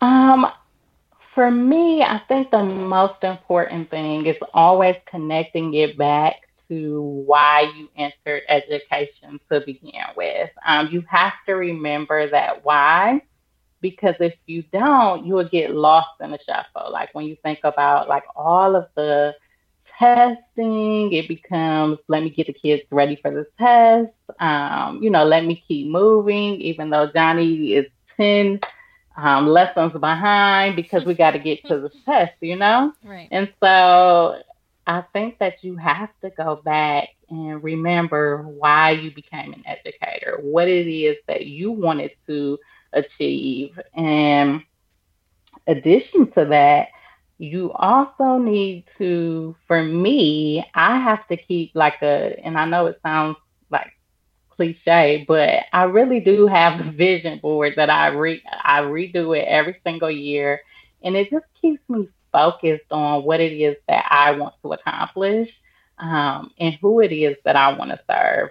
Um, 0.00 0.46
for 1.34 1.50
me, 1.50 2.02
I 2.02 2.20
think 2.26 2.50
the 2.50 2.64
most 2.64 3.22
important 3.22 3.90
thing 3.90 4.26
is 4.26 4.36
always 4.52 4.96
connecting 5.06 5.74
it 5.74 5.96
back 5.96 6.36
to 6.68 7.02
why 7.26 7.72
you 7.76 7.88
entered 7.96 8.42
education 8.48 9.40
to 9.50 9.60
begin 9.60 9.92
with. 10.16 10.50
Um, 10.66 10.88
you 10.90 11.02
have 11.08 11.34
to 11.46 11.54
remember 11.54 12.30
that 12.30 12.64
why, 12.64 13.22
because 13.80 14.14
if 14.20 14.34
you 14.46 14.62
don't, 14.72 15.24
you 15.24 15.34
will 15.34 15.48
get 15.48 15.74
lost 15.74 16.20
in 16.20 16.30
the 16.30 16.38
shuffle. 16.46 16.90
Like 16.92 17.14
when 17.14 17.26
you 17.26 17.36
think 17.42 17.60
about 17.64 18.08
like 18.08 18.24
all 18.36 18.76
of 18.76 18.88
the 18.94 19.34
testing, 19.98 21.12
it 21.12 21.28
becomes 21.28 21.98
let 22.08 22.22
me 22.22 22.30
get 22.30 22.46
the 22.46 22.52
kids 22.52 22.82
ready 22.90 23.16
for 23.16 23.30
the 23.30 23.46
test. 23.58 24.12
Um, 24.40 25.02
you 25.02 25.10
know, 25.10 25.24
let 25.24 25.44
me 25.44 25.62
keep 25.66 25.88
moving, 25.88 26.60
even 26.60 26.90
though 26.90 27.10
Johnny 27.14 27.74
is 27.74 27.86
10 28.16 28.60
um, 29.16 29.46
lessons 29.46 29.92
behind 29.92 30.76
because 30.76 31.04
we 31.04 31.14
got 31.14 31.32
to 31.32 31.38
get 31.38 31.64
to 31.66 31.80
the 31.80 31.90
test, 32.04 32.32
you 32.40 32.56
know? 32.56 32.92
Right. 33.04 33.28
And 33.30 33.52
so 33.62 34.40
I 34.86 35.02
think 35.12 35.38
that 35.38 35.62
you 35.62 35.76
have 35.76 36.10
to 36.22 36.30
go 36.30 36.56
back 36.56 37.10
and 37.28 37.62
remember 37.62 38.42
why 38.42 38.92
you 38.92 39.10
became 39.12 39.52
an 39.52 39.62
educator, 39.66 40.38
what 40.40 40.68
it 40.68 40.88
is 40.88 41.16
that 41.28 41.46
you 41.46 41.70
wanted 41.70 42.12
to 42.26 42.58
achieve. 42.92 43.78
And 43.94 44.62
addition 45.66 46.30
to 46.32 46.44
that, 46.46 46.88
you 47.38 47.72
also 47.72 48.38
need 48.38 48.84
to, 48.98 49.56
for 49.66 49.82
me, 49.82 50.64
I 50.74 50.98
have 50.98 51.26
to 51.28 51.36
keep 51.36 51.72
like 51.74 52.02
a, 52.02 52.38
and 52.44 52.58
I 52.58 52.66
know 52.66 52.86
it 52.86 53.00
sounds 53.02 53.36
like 53.70 53.92
cliche, 54.50 55.24
but 55.26 55.64
I 55.72 55.84
really 55.84 56.20
do 56.20 56.46
have 56.46 56.78
the 56.78 56.90
vision 56.90 57.38
board 57.38 57.74
that 57.76 57.88
I 57.88 58.08
re 58.08 58.42
I 58.62 58.80
redo 58.82 59.36
it 59.38 59.46
every 59.48 59.80
single 59.84 60.10
year, 60.10 60.60
and 61.02 61.16
it 61.16 61.30
just 61.30 61.46
keeps 61.60 61.82
me 61.88 62.08
focused 62.32 62.90
on 62.90 63.24
what 63.24 63.40
it 63.40 63.52
is 63.52 63.76
that 63.88 64.06
I 64.10 64.32
want 64.32 64.54
to 64.62 64.72
accomplish 64.74 65.50
um, 65.98 66.52
and 66.58 66.74
who 66.80 67.00
it 67.00 67.12
is 67.12 67.36
that 67.44 67.56
I 67.56 67.72
want 67.76 67.90
to 67.90 68.00
serve. 68.10 68.50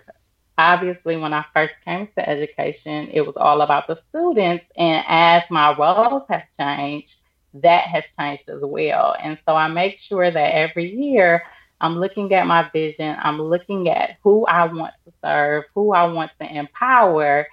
Obviously, 0.60 1.16
when 1.16 1.34
I 1.34 1.46
first 1.54 1.74
came 1.86 2.08
to 2.18 2.30
education, 2.30 3.10
it 3.14 3.22
was 3.22 3.36
all 3.38 3.62
about 3.62 3.88
the 3.88 3.98
students, 4.10 4.66
and 4.76 5.06
as 5.08 5.44
my 5.50 5.76
roles 5.78 6.24
have 6.30 6.44
changed 6.60 7.14
that 7.54 7.88
has 7.88 8.04
changed 8.20 8.50
as 8.50 8.62
well. 8.62 9.16
And 9.22 9.38
so 9.46 9.56
I 9.56 9.68
make 9.68 10.00
sure 10.08 10.30
that 10.30 10.56
every 10.56 10.92
year 10.96 11.44
I'm 11.82 11.98
looking 12.00 12.34
at 12.34 12.46
my 12.46 12.70
vision, 12.72 13.16
I'm 13.22 13.42
looking 13.42 13.90
at 13.90 14.18
who 14.24 14.46
I 14.46 14.66
want 14.66 14.94
to 15.06 15.14
serve, 15.24 15.64
who 15.74 15.94
I 15.94 16.06
want 16.06 16.32
to 16.40 16.56
empower, 16.56 17.48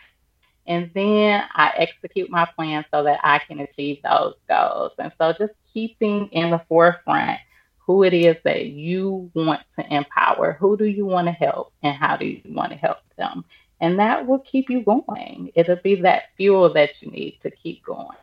and 0.66 0.90
then 0.94 1.44
I 1.54 1.72
execute 1.76 2.28
my 2.28 2.44
plan 2.44 2.84
so 2.90 3.04
that 3.04 3.20
I 3.22 3.38
can 3.38 3.60
achieve 3.60 4.02
those 4.02 4.34
goals. 4.48 4.92
And 4.98 5.12
so 5.16 5.32
just 5.32 5.52
keeping 5.72 6.28
in 6.32 6.50
the 6.50 6.60
forefront 6.68 7.38
who 7.86 8.02
it 8.02 8.12
is 8.12 8.36
that 8.44 8.66
you 8.66 9.30
want 9.34 9.60
to 9.78 9.94
empower, 9.94 10.56
who 10.58 10.76
do 10.76 10.84
you 10.84 11.06
want 11.06 11.28
to 11.28 11.32
help, 11.32 11.72
and 11.82 11.94
how 11.94 12.16
do 12.16 12.26
you 12.26 12.42
want 12.46 12.72
to 12.72 12.76
help 12.76 12.98
them. 13.16 13.44
And 13.80 13.98
that 13.98 14.26
will 14.26 14.40
keep 14.40 14.68
you 14.68 14.82
going. 14.82 15.50
It'll 15.54 15.76
be 15.76 16.00
that 16.02 16.24
fuel 16.36 16.72
that 16.72 16.90
you 17.00 17.10
need 17.10 17.38
to 17.42 17.50
keep 17.50 17.84
going. 17.84 18.16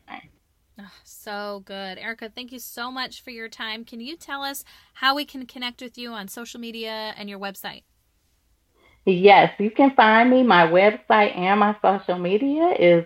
Oh, 0.79 0.91
so 1.03 1.61
good. 1.65 1.97
Erica, 1.99 2.31
thank 2.33 2.51
you 2.51 2.59
so 2.59 2.91
much 2.91 3.21
for 3.21 3.29
your 3.29 3.47
time. 3.47 3.85
Can 3.85 3.99
you 3.99 4.17
tell 4.17 4.41
us 4.41 4.65
how 4.95 5.15
we 5.15 5.23
can 5.23 5.45
connect 5.45 5.81
with 5.81 5.97
you 5.97 6.11
on 6.11 6.27
social 6.27 6.59
media 6.59 7.13
and 7.15 7.29
your 7.29 7.39
website? 7.39 7.83
Yes, 9.05 9.53
you 9.59 9.69
can 9.69 9.91
find 9.95 10.29
me. 10.29 10.43
My 10.43 10.65
website 10.65 11.37
and 11.37 11.59
my 11.59 11.75
social 11.81 12.17
media 12.17 12.73
is 12.79 13.05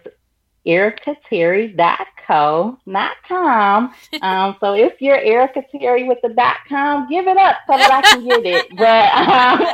ericaterry.co, 0.68 2.78
not 2.86 3.16
com. 3.28 3.94
Um, 4.22 4.56
so 4.60 4.74
if 4.74 5.02
you're 5.02 5.18
Erica 5.18 5.64
Terry 5.72 6.08
with 6.08 6.20
the 6.22 6.30
dot 6.30 6.58
com, 6.68 7.10
give 7.10 7.26
it 7.28 7.38
up 7.38 7.58
so 7.68 7.76
that 7.78 7.92
I 7.92 8.02
can 8.02 8.28
get 8.28 8.46
it. 8.46 8.68
But 8.78 9.14
um, 9.14 9.66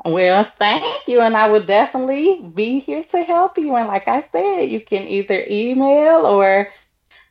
Well, 0.04 0.50
thank 0.58 1.06
you. 1.06 1.20
And 1.20 1.36
I 1.36 1.48
will 1.48 1.64
definitely 1.64 2.42
be 2.54 2.80
here 2.80 3.04
to 3.12 3.22
help 3.22 3.56
you. 3.58 3.74
And 3.76 3.88
like 3.88 4.08
I 4.08 4.24
said, 4.32 4.70
you 4.70 4.80
can 4.80 5.06
either 5.06 5.46
email 5.48 6.26
or 6.26 6.68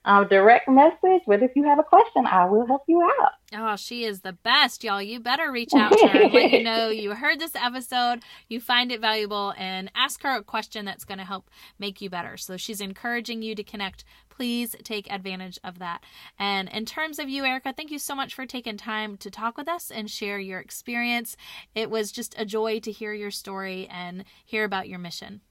um, 0.05 0.27
direct 0.27 0.67
message. 0.67 1.21
But 1.27 1.43
if 1.43 1.51
you 1.55 1.63
have 1.63 1.79
a 1.79 1.83
question, 1.83 2.25
I 2.25 2.45
will 2.45 2.65
help 2.65 2.83
you 2.87 3.01
out. 3.01 3.31
Oh, 3.53 3.75
she 3.75 4.05
is 4.05 4.21
the 4.21 4.33
best, 4.33 4.83
y'all. 4.83 5.01
You 5.01 5.19
better 5.19 5.51
reach 5.51 5.73
out 5.73 5.91
to 5.91 6.07
her, 6.07 6.29
let 6.29 6.51
you 6.51 6.63
know 6.63 6.89
you 6.89 7.13
heard 7.13 7.39
this 7.39 7.55
episode, 7.55 8.23
you 8.47 8.59
find 8.59 8.91
it 8.91 9.01
valuable, 9.01 9.53
and 9.57 9.91
ask 9.93 10.23
her 10.23 10.35
a 10.35 10.43
question 10.43 10.85
that's 10.85 11.05
going 11.05 11.17
to 11.17 11.25
help 11.25 11.49
make 11.77 12.01
you 12.01 12.09
better. 12.09 12.37
So 12.37 12.57
she's 12.57 12.81
encouraging 12.81 13.41
you 13.41 13.53
to 13.55 13.63
connect. 13.63 14.03
Please 14.29 14.75
take 14.83 15.11
advantage 15.11 15.59
of 15.63 15.79
that. 15.79 16.03
And 16.39 16.69
in 16.69 16.85
terms 16.85 17.19
of 17.19 17.29
you, 17.29 17.43
Erica, 17.45 17.73
thank 17.75 17.91
you 17.91 17.99
so 17.99 18.15
much 18.15 18.33
for 18.33 18.45
taking 18.45 18.77
time 18.77 19.17
to 19.17 19.29
talk 19.29 19.57
with 19.57 19.67
us 19.67 19.91
and 19.91 20.09
share 20.09 20.39
your 20.39 20.59
experience. 20.59 21.35
It 21.75 21.91
was 21.91 22.11
just 22.11 22.33
a 22.39 22.45
joy 22.45 22.79
to 22.79 22.91
hear 22.91 23.13
your 23.13 23.31
story 23.31 23.87
and 23.91 24.23
hear 24.45 24.63
about 24.63 24.87
your 24.87 24.99
mission. 24.99 25.41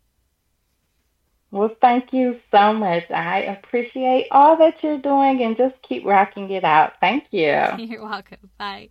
Well, 1.53 1.75
thank 1.81 2.13
you 2.13 2.39
so 2.53 2.73
much. 2.73 3.11
I 3.11 3.41
appreciate 3.41 4.29
all 4.31 4.57
that 4.59 4.83
you're 4.83 4.99
doing 4.99 5.43
and 5.43 5.57
just 5.57 5.75
keep 5.83 6.05
rocking 6.05 6.51
it 6.51 6.63
out. 6.63 6.93
Thank 7.01 7.25
you. 7.33 7.61
You're 7.79 8.05
welcome. 8.05 8.51
Bye. 8.57 8.91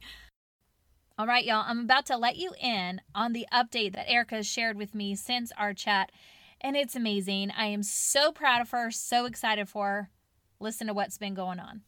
All 1.18 1.28
right, 1.28 1.46
y'all, 1.46 1.64
I'm 1.66 1.80
about 1.80 2.06
to 2.08 2.18
let 2.18 2.38
you 2.38 2.54
in 2.62 3.02
on 3.14 3.34
the 3.34 3.46
update 3.54 3.94
that 3.94 4.10
Erica 4.10 4.44
shared 4.44 4.78
with 4.78 4.96
me 4.96 5.16
since 5.16 5.52
our 5.58 5.74
chat, 5.74 6.12
and 6.62 6.76
it's 6.76 6.96
amazing. 6.96 7.52
I 7.52 7.66
am 7.66 7.84
so 7.84 8.32
proud 8.32 8.62
of 8.62 8.72
her, 8.72 8.92
so 8.92 9.26
excited 9.26 9.68
for 9.68 9.88
her. 9.88 10.10
Listen 10.60 10.88
to 10.88 10.94
what's 10.94 11.18
been 11.18 11.34
going 11.34 11.60
on. 11.60 11.82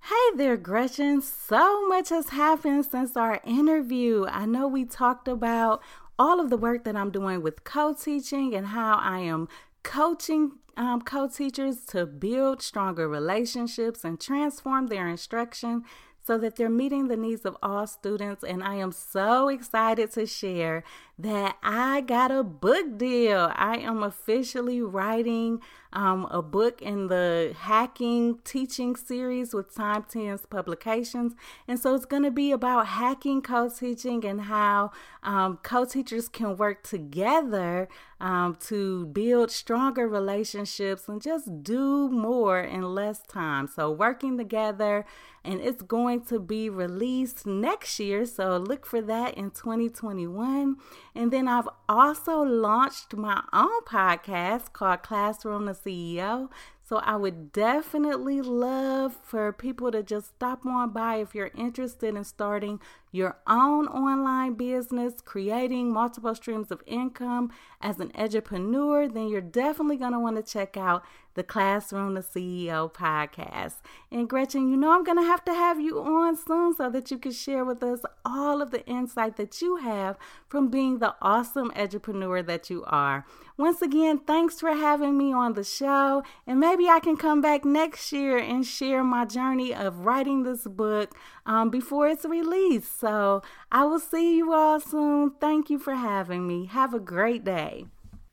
Hey 0.00 0.36
there, 0.36 0.56
Gretchen. 0.56 1.22
So 1.22 1.86
much 1.86 2.08
has 2.08 2.30
happened 2.30 2.86
since 2.86 3.16
our 3.16 3.40
interview. 3.44 4.26
I 4.28 4.46
know 4.46 4.66
we 4.66 4.84
talked 4.84 5.28
about 5.28 5.80
all 6.18 6.40
of 6.40 6.50
the 6.50 6.56
work 6.56 6.82
that 6.84 6.96
I'm 6.96 7.10
doing 7.10 7.40
with 7.42 7.62
co 7.62 7.94
teaching 7.94 8.54
and 8.54 8.68
how 8.68 8.96
I 8.96 9.20
am 9.20 9.48
coaching 9.82 10.52
um, 10.76 11.02
co 11.02 11.28
teachers 11.28 11.84
to 11.86 12.06
build 12.06 12.62
stronger 12.62 13.08
relationships 13.08 14.04
and 14.04 14.20
transform 14.20 14.86
their 14.86 15.08
instruction 15.08 15.84
so 16.24 16.38
that 16.38 16.56
they're 16.56 16.70
meeting 16.70 17.08
the 17.08 17.16
needs 17.16 17.44
of 17.44 17.56
all 17.62 17.86
students. 17.86 18.44
And 18.44 18.62
I 18.62 18.76
am 18.76 18.92
so 18.92 19.48
excited 19.48 20.12
to 20.12 20.26
share 20.26 20.84
that 21.22 21.56
I 21.62 22.00
got 22.00 22.32
a 22.32 22.42
book 22.42 22.98
deal. 22.98 23.52
I 23.54 23.78
am 23.78 24.02
officially 24.02 24.82
writing 24.82 25.60
um, 25.92 26.26
a 26.30 26.42
book 26.42 26.82
in 26.82 27.08
the 27.08 27.54
hacking 27.58 28.38
teaching 28.44 28.96
series 28.96 29.54
with 29.54 29.74
Times 29.74 30.06
10 30.10 30.38
publications. 30.50 31.34
And 31.68 31.78
so 31.78 31.94
it's 31.94 32.06
going 32.06 32.24
to 32.24 32.30
be 32.30 32.50
about 32.50 32.88
hacking 32.88 33.42
co 33.42 33.68
teaching 33.68 34.24
and 34.24 34.42
how 34.42 34.90
um, 35.22 35.58
co 35.62 35.84
teachers 35.84 36.28
can 36.28 36.56
work 36.56 36.82
together 36.82 37.88
um, 38.22 38.56
to 38.68 39.06
build 39.06 39.50
stronger 39.50 40.08
relationships 40.08 41.08
and 41.08 41.20
just 41.20 41.62
do 41.62 42.08
more 42.08 42.60
in 42.60 42.94
less 42.94 43.20
time. 43.22 43.66
So, 43.66 43.90
working 43.90 44.38
together, 44.38 45.04
and 45.44 45.60
it's 45.60 45.82
going 45.82 46.22
to 46.26 46.38
be 46.38 46.70
released 46.70 47.46
next 47.46 47.98
year. 47.98 48.24
So, 48.24 48.58
look 48.58 48.86
for 48.86 49.00
that 49.02 49.34
in 49.34 49.50
2021. 49.50 50.76
And 51.14 51.30
then 51.30 51.46
I've 51.46 51.68
also 51.88 52.40
launched 52.40 53.14
my 53.14 53.42
own 53.52 53.82
podcast 53.84 54.72
called 54.72 55.02
Classroom 55.02 55.66
the 55.66 55.72
CEO. 55.72 56.48
So 56.92 56.98
I 56.98 57.16
would 57.16 57.52
definitely 57.52 58.40
love 58.40 59.16
for 59.22 59.52
people 59.52 59.90
to 59.92 60.02
just 60.02 60.34
stop 60.34 60.66
on 60.66 60.90
by 60.90 61.16
if 61.16 61.34
you're 61.34 61.50
interested 61.54 62.14
in 62.14 62.24
starting 62.24 62.80
your 63.10 63.38
own 63.46 63.86
online 63.88 64.54
business, 64.54 65.20
creating 65.24 65.92
multiple 65.92 66.34
streams 66.34 66.70
of 66.70 66.82
income 66.86 67.50
as 67.80 68.00
an 68.00 68.10
entrepreneur, 68.14 69.08
then 69.08 69.28
you're 69.28 69.40
definitely 69.40 69.96
going 69.96 70.12
to 70.12 70.18
want 70.18 70.36
to 70.36 70.42
check 70.42 70.76
out 70.76 71.02
the 71.34 71.42
Classroom 71.42 72.14
the 72.14 72.20
CEO 72.20 72.92
podcast. 72.92 73.76
And 74.10 74.28
Gretchen, 74.28 74.70
you 74.70 74.76
know 74.76 74.92
I'm 74.92 75.04
going 75.04 75.18
to 75.18 75.24
have 75.24 75.44
to 75.46 75.54
have 75.54 75.80
you 75.80 76.00
on 76.00 76.36
soon 76.36 76.74
so 76.74 76.90
that 76.90 77.10
you 77.10 77.18
can 77.18 77.32
share 77.32 77.64
with 77.64 77.82
us 77.82 78.00
all 78.24 78.60
of 78.60 78.70
the 78.70 78.84
insight 78.86 79.36
that 79.36 79.60
you 79.62 79.76
have 79.76 80.16
from 80.48 80.68
being 80.68 80.98
the 80.98 81.14
awesome 81.22 81.72
entrepreneur 81.76 82.42
that 82.42 82.70
you 82.70 82.84
are. 82.86 83.24
Once 83.56 83.82
again, 83.82 84.18
thanks 84.18 84.60
for 84.60 84.70
having 84.74 85.16
me 85.16 85.32
on 85.32 85.52
the 85.54 85.64
show. 85.64 86.22
And 86.46 86.58
maybe 86.58 86.88
I 86.88 87.00
can 87.00 87.16
come 87.16 87.40
back 87.40 87.64
next 87.64 88.12
year 88.12 88.38
and 88.38 88.66
share 88.66 89.04
my 89.04 89.24
journey 89.24 89.74
of 89.74 90.06
writing 90.06 90.42
this 90.42 90.66
book 90.66 91.14
um, 91.46 91.70
before 91.70 92.08
it's 92.08 92.24
released. 92.24 92.98
So 92.98 93.42
I 93.70 93.84
will 93.84 94.00
see 94.00 94.36
you 94.36 94.52
all 94.52 94.80
soon. 94.80 95.32
Thank 95.40 95.70
you 95.70 95.78
for 95.78 95.94
having 95.94 96.46
me. 96.46 96.66
Have 96.66 96.94
a 96.94 97.00
great 97.00 97.44
day. 97.44 97.86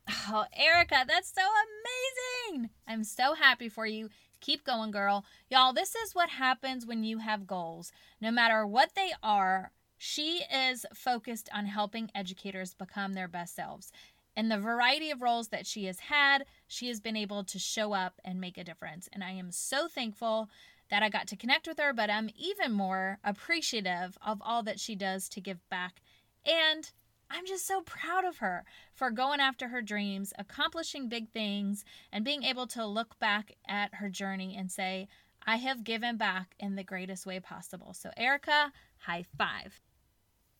Oh, 0.09 0.45
Erica, 0.53 1.05
that's 1.07 1.31
so 1.33 1.41
amazing. 1.41 2.69
I'm 2.87 3.03
so 3.03 3.33
happy 3.33 3.69
for 3.69 3.85
you. 3.85 4.09
Keep 4.41 4.65
going, 4.65 4.91
girl. 4.91 5.25
Y'all, 5.49 5.73
this 5.73 5.95
is 5.95 6.15
what 6.15 6.29
happens 6.29 6.85
when 6.85 7.03
you 7.03 7.19
have 7.19 7.45
goals. 7.45 7.91
No 8.21 8.31
matter 8.31 8.65
what 8.65 8.95
they 8.95 9.11
are, 9.21 9.71
she 9.97 10.43
is 10.53 10.85
focused 10.93 11.49
on 11.53 11.65
helping 11.65 12.09
educators 12.15 12.73
become 12.73 13.13
their 13.13 13.27
best 13.27 13.55
selves. 13.55 13.91
In 14.35 14.49
the 14.49 14.57
variety 14.57 15.11
of 15.11 15.21
roles 15.21 15.49
that 15.49 15.67
she 15.67 15.85
has 15.85 15.99
had, 15.99 16.45
she 16.67 16.87
has 16.87 17.01
been 17.01 17.17
able 17.17 17.43
to 17.43 17.59
show 17.59 17.93
up 17.93 18.13
and 18.23 18.39
make 18.39 18.57
a 18.57 18.63
difference. 18.63 19.09
And 19.11 19.23
I 19.23 19.31
am 19.31 19.51
so 19.51 19.87
thankful 19.87 20.49
that 20.89 21.03
I 21.03 21.09
got 21.09 21.27
to 21.27 21.35
connect 21.35 21.67
with 21.67 21.77
her, 21.77 21.93
but 21.93 22.09
I'm 22.09 22.29
even 22.35 22.71
more 22.71 23.19
appreciative 23.23 24.17
of 24.25 24.41
all 24.41 24.63
that 24.63 24.79
she 24.79 24.95
does 24.95 25.29
to 25.29 25.41
give 25.41 25.59
back. 25.69 26.01
And 26.45 26.89
I'm 27.29 27.45
just 27.45 27.67
so 27.67 27.81
proud 27.81 28.25
of 28.25 28.37
her 28.37 28.63
for 28.93 29.11
going 29.11 29.39
after 29.39 29.67
her 29.67 29.81
dreams, 29.81 30.33
accomplishing 30.37 31.09
big 31.09 31.29
things, 31.29 31.85
and 32.11 32.25
being 32.25 32.43
able 32.43 32.67
to 32.67 32.85
look 32.85 33.19
back 33.19 33.55
at 33.67 33.95
her 33.95 34.09
journey 34.09 34.55
and 34.57 34.71
say, 34.71 35.07
I 35.45 35.57
have 35.57 35.83
given 35.83 36.17
back 36.17 36.55
in 36.59 36.75
the 36.75 36.83
greatest 36.83 37.25
way 37.25 37.39
possible. 37.39 37.93
So, 37.93 38.11
Erica, 38.17 38.71
high 38.99 39.25
five. 39.37 39.79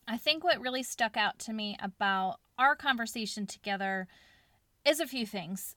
I 0.08 0.16
think 0.16 0.42
what 0.42 0.60
really 0.60 0.82
stuck 0.82 1.16
out 1.16 1.38
to 1.40 1.52
me 1.52 1.76
about 1.80 2.40
our 2.58 2.74
conversation 2.74 3.46
together 3.46 4.08
is 4.84 5.00
a 5.00 5.06
few 5.06 5.26
things. 5.26 5.76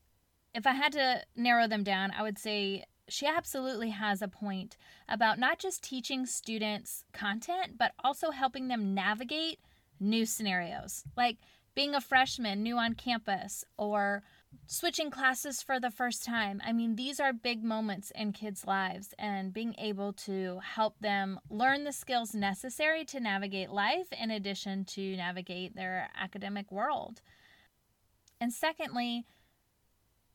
If 0.53 0.65
I 0.65 0.73
had 0.73 0.93
to 0.93 1.21
narrow 1.35 1.67
them 1.67 1.83
down, 1.83 2.11
I 2.11 2.21
would 2.21 2.37
say 2.37 2.85
she 3.07 3.27
absolutely 3.27 3.89
has 3.89 4.21
a 4.21 4.27
point 4.27 4.77
about 5.09 5.37
not 5.37 5.59
just 5.59 5.83
teaching 5.83 6.25
students 6.25 7.03
content, 7.11 7.77
but 7.77 7.91
also 8.03 8.31
helping 8.31 8.67
them 8.67 8.93
navigate 8.93 9.59
new 10.03 10.25
scenarios. 10.25 11.03
Like 11.15 11.37
being 11.75 11.95
a 11.95 12.01
freshman 12.01 12.61
new 12.61 12.77
on 12.77 12.93
campus 12.93 13.63
or 13.77 14.23
switching 14.67 15.09
classes 15.09 15.61
for 15.61 15.79
the 15.79 15.89
first 15.89 16.23
time. 16.23 16.61
I 16.63 16.73
mean, 16.73 16.95
these 16.95 17.19
are 17.19 17.33
big 17.33 17.63
moments 17.63 18.11
in 18.13 18.31
kids' 18.31 18.67
lives, 18.67 19.13
and 19.17 19.53
being 19.53 19.75
able 19.77 20.13
to 20.13 20.59
help 20.63 20.99
them 20.99 21.39
learn 21.49 21.83
the 21.83 21.91
skills 21.91 22.35
necessary 22.35 23.03
to 23.05 23.19
navigate 23.19 23.71
life 23.71 24.07
in 24.11 24.29
addition 24.31 24.85
to 24.85 25.15
navigate 25.15 25.75
their 25.75 26.09
academic 26.15 26.71
world. 26.71 27.21
And 28.39 28.53
secondly, 28.53 29.25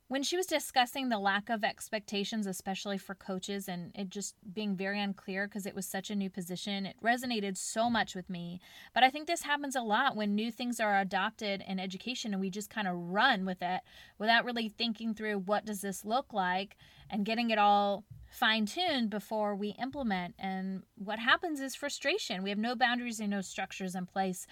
when 0.09 0.23
she 0.23 0.39
was 0.39 0.47
discussing 0.47 1.09
the 1.09 1.19
lack 1.19 1.51
of 1.51 1.63
expectations, 1.63 2.47
especially 2.47 2.97
for 2.97 3.15
coaches, 3.15 3.69
and 3.69 3.93
it 3.95 4.09
just 4.09 4.35
being 4.55 4.75
very 4.75 4.99
unclear 5.01 5.47
because 5.47 5.67
it 5.67 5.75
was 5.75 5.87
such 5.87 6.11
a 6.11 6.17
new 6.17 6.31
position, 6.31 6.87
it 6.87 6.97
resonated 7.05 7.59
so 7.59 7.91
much 7.91 8.15
with 8.15 8.31
me. 8.31 8.59
But 8.95 9.03
I 9.03 9.11
think 9.11 9.27
this 9.27 9.43
happens 9.43 9.77
a 9.77 9.83
lot 9.83 10.17
when 10.17 10.35
new 10.35 10.51
things 10.51 10.81
are 10.81 10.99
adopted 10.99 11.63
in 11.69 11.79
education 11.79 12.33
and 12.33 12.41
we 12.41 12.49
just 12.49 12.71
kind 12.71 12.89
of 12.89 12.97
run 12.97 13.45
with 13.45 13.61
it 13.61 13.83
without 14.19 14.47
really 14.47 14.71
thinking 14.71 15.13
through 15.13 15.41
what 15.41 15.67
does 15.67 15.83
this 15.83 16.07
look 16.07 16.33
like 16.33 16.77
and 17.11 17.27
getting 17.27 17.51
it 17.51 17.59
all 17.59 18.05
fine 18.31 18.65
tuned 18.65 19.11
before 19.11 19.55
we 19.55 19.75
implement. 19.81 20.35
And 20.39 20.85
what 20.97 21.19
happens 21.19 21.61
is 21.61 21.75
frustration. 21.75 22.43
We 22.43 22.51
have 22.51 22.59
no 22.59 22.75
boundaries 22.75 23.21
and 23.21 23.31
no 23.31 23.43
structures 23.43 23.95
in 23.95 24.07
place. 24.07 24.47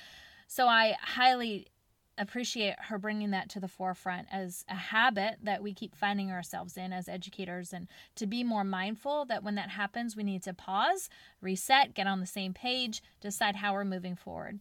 So 0.48 0.68
I 0.68 0.96
highly 1.00 1.68
appreciate 2.18 2.74
her 2.78 2.98
bringing 2.98 3.30
that 3.30 3.48
to 3.50 3.60
the 3.60 3.68
forefront 3.68 4.26
as 4.32 4.64
a 4.68 4.74
habit 4.74 5.36
that 5.42 5.62
we 5.62 5.74
keep 5.74 5.94
finding 5.94 6.30
ourselves 6.30 6.76
in 6.76 6.92
as 6.92 7.08
educators 7.08 7.72
and 7.72 7.88
to 8.14 8.26
be 8.26 8.42
more 8.42 8.64
mindful 8.64 9.24
that 9.26 9.42
when 9.42 9.54
that 9.54 9.70
happens 9.70 10.16
we 10.16 10.22
need 10.22 10.42
to 10.42 10.54
pause 10.54 11.08
reset 11.40 11.94
get 11.94 12.06
on 12.06 12.20
the 12.20 12.26
same 12.26 12.54
page 12.54 13.02
decide 13.20 13.56
how 13.56 13.72
we're 13.72 13.84
moving 13.84 14.16
forward. 14.16 14.58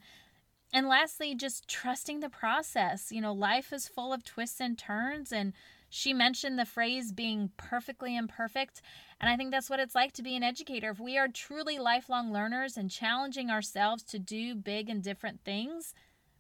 And 0.74 0.88
lastly 0.88 1.36
just 1.36 1.68
trusting 1.70 2.20
the 2.20 2.30
process. 2.30 3.12
You 3.12 3.22
know 3.22 3.34
life 3.34 3.72
is 3.72 3.88
full 3.88 4.12
of 4.12 4.24
twists 4.24 4.60
and 4.60 4.78
turns 4.78 5.32
and 5.32 5.54
she 5.90 6.14
mentioned 6.14 6.60
the 6.60 6.66
phrase 6.66 7.14
being 7.14 7.52
perfectly 7.56 8.18
imperfect 8.18 8.82
and 9.22 9.30
i 9.30 9.38
think 9.38 9.52
that's 9.52 9.70
what 9.70 9.80
it's 9.80 9.96
like 9.96 10.12
to 10.14 10.24
be 10.24 10.36
an 10.36 10.44
educator. 10.44 10.90
If 10.90 11.00
we 11.00 11.18
are 11.18 11.30
truly 11.30 11.80
lifelong 11.80 12.34
learners 12.34 12.76
and 12.76 12.92
challenging 12.92 13.50
ourselves 13.50 14.04
to 14.04 14.20
do 14.20 14.56
big 14.56 14.90
and 14.90 15.02
different 15.02 15.40
things 15.46 15.94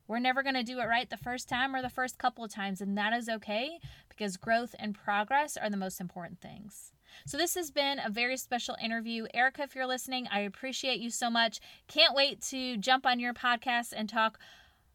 we're 0.07 0.19
never 0.19 0.43
going 0.43 0.55
to 0.55 0.63
do 0.63 0.79
it 0.79 0.85
right 0.85 1.09
the 1.09 1.17
first 1.17 1.49
time 1.49 1.75
or 1.75 1.81
the 1.81 1.89
first 1.89 2.17
couple 2.17 2.43
of 2.43 2.53
times, 2.53 2.81
and 2.81 2.97
that 2.97 3.13
is 3.13 3.27
okay 3.27 3.79
because 4.09 4.37
growth 4.37 4.75
and 4.77 4.95
progress 4.95 5.57
are 5.57 5.69
the 5.69 5.77
most 5.77 5.99
important 5.99 6.41
things. 6.41 6.91
So, 7.25 7.37
this 7.37 7.55
has 7.55 7.71
been 7.71 7.99
a 7.99 8.09
very 8.09 8.37
special 8.37 8.75
interview. 8.81 9.25
Erica, 9.33 9.63
if 9.63 9.75
you're 9.75 9.87
listening, 9.87 10.27
I 10.31 10.39
appreciate 10.39 10.99
you 10.99 11.09
so 11.09 11.29
much. 11.29 11.59
Can't 11.87 12.15
wait 12.15 12.41
to 12.49 12.77
jump 12.77 13.05
on 13.05 13.19
your 13.19 13.33
podcast 13.33 13.93
and 13.95 14.09
talk 14.09 14.37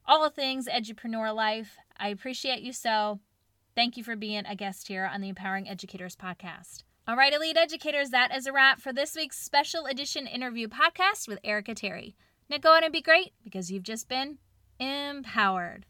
all 0.06 0.28
things 0.28 0.68
edupreneur 0.68 1.34
life. 1.34 1.76
I 1.98 2.08
appreciate 2.08 2.60
you 2.60 2.72
so. 2.72 3.20
Thank 3.74 3.96
you 3.96 4.04
for 4.04 4.16
being 4.16 4.44
a 4.46 4.56
guest 4.56 4.88
here 4.88 5.08
on 5.12 5.20
the 5.20 5.28
Empowering 5.28 5.68
Educators 5.68 6.16
podcast. 6.16 6.82
All 7.08 7.16
right, 7.16 7.32
Elite 7.32 7.56
Educators, 7.56 8.10
that 8.10 8.34
is 8.34 8.46
a 8.46 8.52
wrap 8.52 8.80
for 8.80 8.92
this 8.92 9.16
week's 9.16 9.38
special 9.38 9.86
edition 9.86 10.26
interview 10.26 10.68
podcast 10.68 11.26
with 11.26 11.38
Erica 11.42 11.74
Terry. 11.74 12.14
Now 12.48 12.58
go 12.58 12.72
on 12.72 12.84
and 12.84 12.92
be 12.92 13.00
great 13.00 13.32
because 13.42 13.70
you've 13.70 13.82
just 13.82 14.08
been 14.08 14.38
empowered. 14.80 15.86